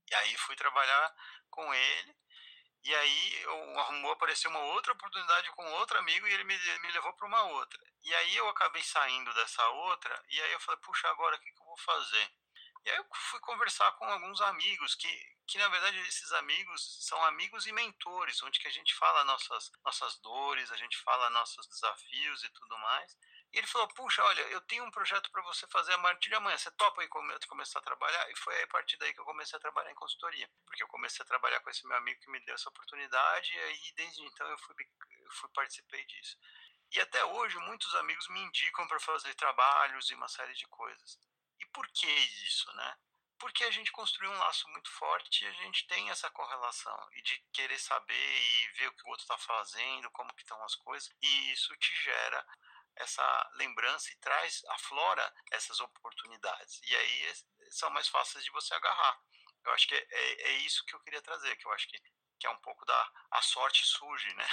[0.09, 1.15] E aí fui trabalhar
[1.49, 2.17] com ele.
[2.83, 6.91] E aí eu arrumou, apareceu uma outra oportunidade com outro amigo e ele me, me
[6.91, 7.79] levou para uma outra.
[8.01, 11.51] E aí eu acabei saindo dessa outra e aí eu falei, puxa, agora o que,
[11.51, 12.31] que eu vou fazer?
[12.89, 17.23] E aí eu fui conversar com alguns amigos que, que na verdade esses amigos são
[17.25, 21.67] amigos e mentores, onde que a gente fala nossas nossas dores, a gente fala nossos
[21.67, 23.15] desafios e tudo mais.
[23.53, 26.35] E ele falou: Puxa, olha, eu tenho um projeto para você fazer a partir de
[26.35, 26.57] amanhã.
[26.57, 28.31] Você topa aí começar a trabalhar?
[28.31, 30.49] E foi a partir daí que eu comecei a trabalhar em consultoria.
[30.65, 33.53] Porque eu comecei a trabalhar com esse meu amigo que me deu essa oportunidade.
[33.53, 34.75] E aí, desde então, eu fui,
[35.21, 36.37] eu fui participei disso.
[36.91, 41.19] E até hoje, muitos amigos me indicam para fazer trabalhos e uma série de coisas.
[41.59, 42.97] E por que isso, né?
[43.37, 47.21] Porque a gente construiu um laço muito forte e a gente tem essa correlação e
[47.21, 50.75] de querer saber e ver o que o outro está fazendo, como que estão as
[50.75, 52.45] coisas, e isso te gera
[52.97, 56.81] essa lembrança e traz, aflora essas oportunidades.
[56.83, 57.33] E aí
[57.71, 59.21] são mais fáceis de você agarrar.
[59.65, 61.97] Eu acho que é, é, é isso que eu queria trazer, que eu acho que,
[62.39, 64.47] que é um pouco da a sorte surge, né?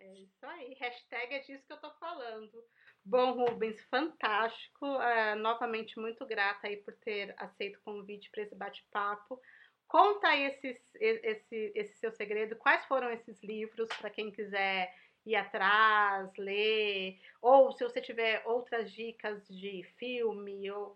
[0.00, 2.64] É isso aí, hashtag é disso que eu tô falando.
[3.08, 4.86] Bom, Rubens, fantástico.
[5.00, 9.40] É, novamente, muito grata aí por ter aceito o convite para esse bate-papo.
[9.86, 14.94] Conta aí esse, esse, esse seu segredo, quais foram esses livros para quem quiser
[15.24, 20.94] ir atrás, ler, ou se você tiver outras dicas de filme, ou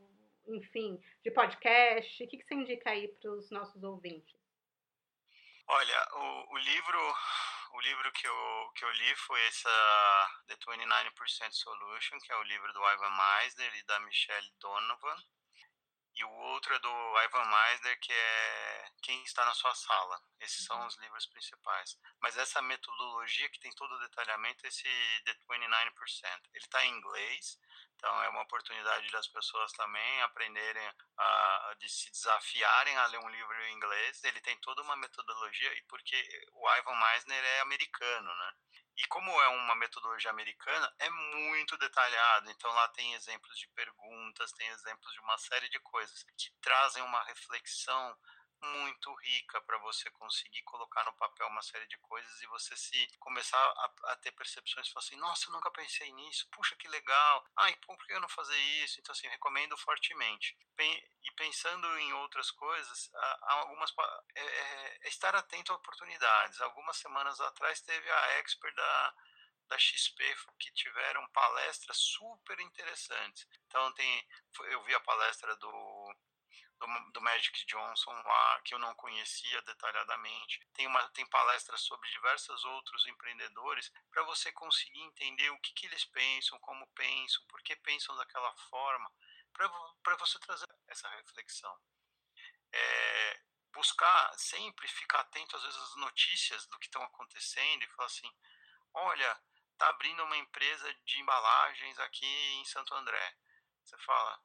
[0.49, 4.37] enfim, de podcast, o que, que você indica aí para os nossos ouvintes?
[5.67, 7.15] Olha, o, o, livro
[7.73, 12.43] o livro que eu, que eu li foi essa The 29% Solution, que é o
[12.43, 15.17] livro do Ivan Meisner e da Michelle Donovan.
[16.15, 20.23] e o outro é do Ivan Meisner, que é Quem Está na Sua Sala.
[20.41, 20.87] Esses são uhum.
[20.87, 21.99] os livros principais.
[22.21, 24.89] Mas essa metodologia que tem todo o detalhamento, esse
[25.25, 25.93] The 29%,
[26.55, 27.59] ele está em inglês,
[27.97, 30.89] então é uma oportunidade das pessoas também aprenderem
[31.19, 34.23] a, de se desafiarem a ler um livro em inglês.
[34.23, 38.55] Ele tem toda uma metodologia e porque o Ivan Meisner é americano, né?
[38.97, 42.51] E como é uma metodologia americana, é muito detalhado.
[42.51, 47.03] Então lá tem exemplos de perguntas, tem exemplos de uma série de coisas que trazem
[47.03, 48.17] uma reflexão
[48.63, 53.09] muito rica para você conseguir colocar no papel uma série de coisas e você se
[53.19, 57.45] começar a, a ter percepções falar assim, nossa, eu nunca pensei nisso, puxa que legal,
[57.57, 59.01] ai, por que eu não fazer isso?
[59.01, 60.57] Então assim, recomendo fortemente.
[61.23, 63.11] E pensando em outras coisas,
[63.43, 63.93] algumas
[64.35, 66.61] é, é, é estar atento a oportunidades.
[66.61, 69.15] Algumas semanas atrás teve a expert da
[69.69, 70.23] da XP
[70.59, 73.47] que tiveram palestras super interessantes.
[73.67, 74.29] Então tem,
[74.71, 76.15] eu vi a palestra do
[76.83, 80.61] do, do Magic Johnson lá, que eu não conhecia detalhadamente.
[80.75, 85.87] Tem, uma, tem palestras sobre diversos outros empreendedores para você conseguir entender o que, que
[85.87, 89.11] eles pensam, como pensam, por que pensam daquela forma,
[89.53, 91.79] para você trazer essa reflexão.
[92.73, 93.41] É,
[93.73, 98.31] buscar sempre ficar atento às vezes às notícias do que estão acontecendo e falar assim,
[98.95, 99.41] olha,
[99.79, 103.37] tá abrindo uma empresa de embalagens aqui em Santo André.
[103.85, 104.41] Você fala,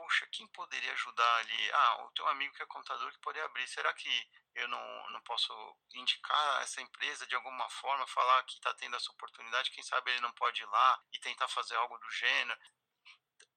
[0.00, 1.72] puxa, quem poderia ajudar ali?
[1.72, 3.68] Ah, eu tenho um amigo que é contador que pode abrir.
[3.68, 5.52] Será que eu não, não posso
[5.94, 9.70] indicar essa empresa de alguma forma, falar que está tendo essa oportunidade?
[9.70, 12.58] Quem sabe ele não pode ir lá e tentar fazer algo do gênero?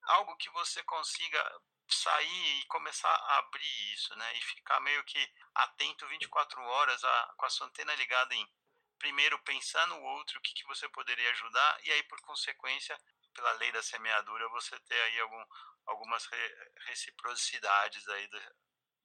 [0.04, 4.38] Algo que você consiga sair e começar a abrir isso, né?
[4.38, 8.46] E ficar meio que atento 24 horas a, com a sua antena ligada em
[9.00, 12.98] primeiro pensar no outro, o que, que você poderia ajudar, e aí, por consequência,
[13.34, 15.46] pela lei da semeadura, você ter aí algum,
[15.86, 16.28] algumas
[16.88, 18.42] reciprocidades aí de,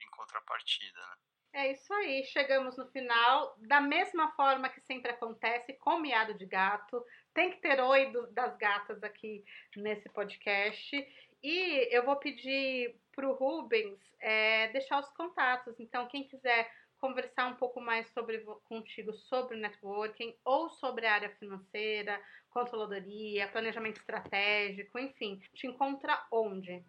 [0.02, 1.00] em contrapartida.
[1.00, 1.16] Né?
[1.52, 3.56] É isso aí, chegamos no final.
[3.58, 7.04] Da mesma forma que sempre acontece, com miado de gato.
[7.32, 9.44] Tem que ter oi do, das gatas aqui
[9.76, 10.96] nesse podcast.
[11.42, 15.78] E eu vou pedir para o Rubens é, deixar os contatos.
[15.80, 21.14] Então, quem quiser conversar um pouco mais sobre contigo sobre o networking ou sobre a
[21.14, 22.20] área financeira,
[22.58, 26.84] controladoria, planejamento estratégico, enfim, te encontra onde?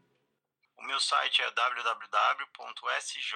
[0.77, 3.35] O meu site é www.sj,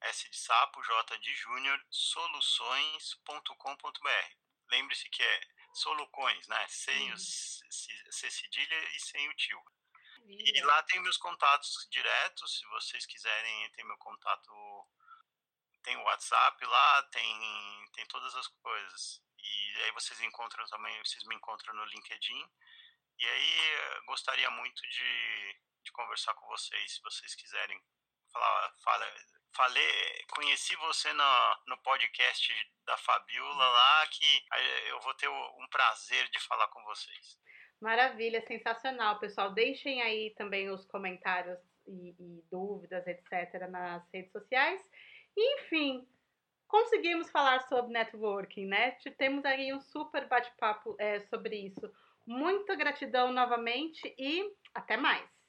[0.00, 4.34] S de sapo, J de júnior, soluções.com.br.
[4.70, 5.40] Lembre-se que é
[5.74, 6.66] soluções, né?
[6.68, 9.62] Sem o C cedilha e sem o tio.
[10.26, 14.52] E lá tem meus contatos diretos, se vocês quiserem, tem meu contato
[15.82, 19.22] tem o WhatsApp lá, tem, tem todas as coisas.
[19.42, 22.44] E aí vocês encontram também, vocês me encontram no LinkedIn.
[23.18, 27.80] E aí gostaria muito de, de conversar com vocês, se vocês quiserem
[28.32, 29.06] falar, fala,
[29.54, 32.52] falei, conheci você no, no podcast
[32.86, 34.44] da Fabiola lá, que
[34.88, 37.38] eu vou ter um prazer de falar com vocês.
[37.80, 39.52] Maravilha, sensacional, pessoal.
[39.52, 44.82] Deixem aí também os comentários e, e dúvidas, etc., nas redes sociais.
[45.36, 46.06] Enfim,
[46.70, 48.92] conseguimos falar sobre networking, né?
[49.18, 51.90] Temos aí um super bate-papo é, sobre isso.
[52.26, 55.39] Muita gratidão novamente e até mais!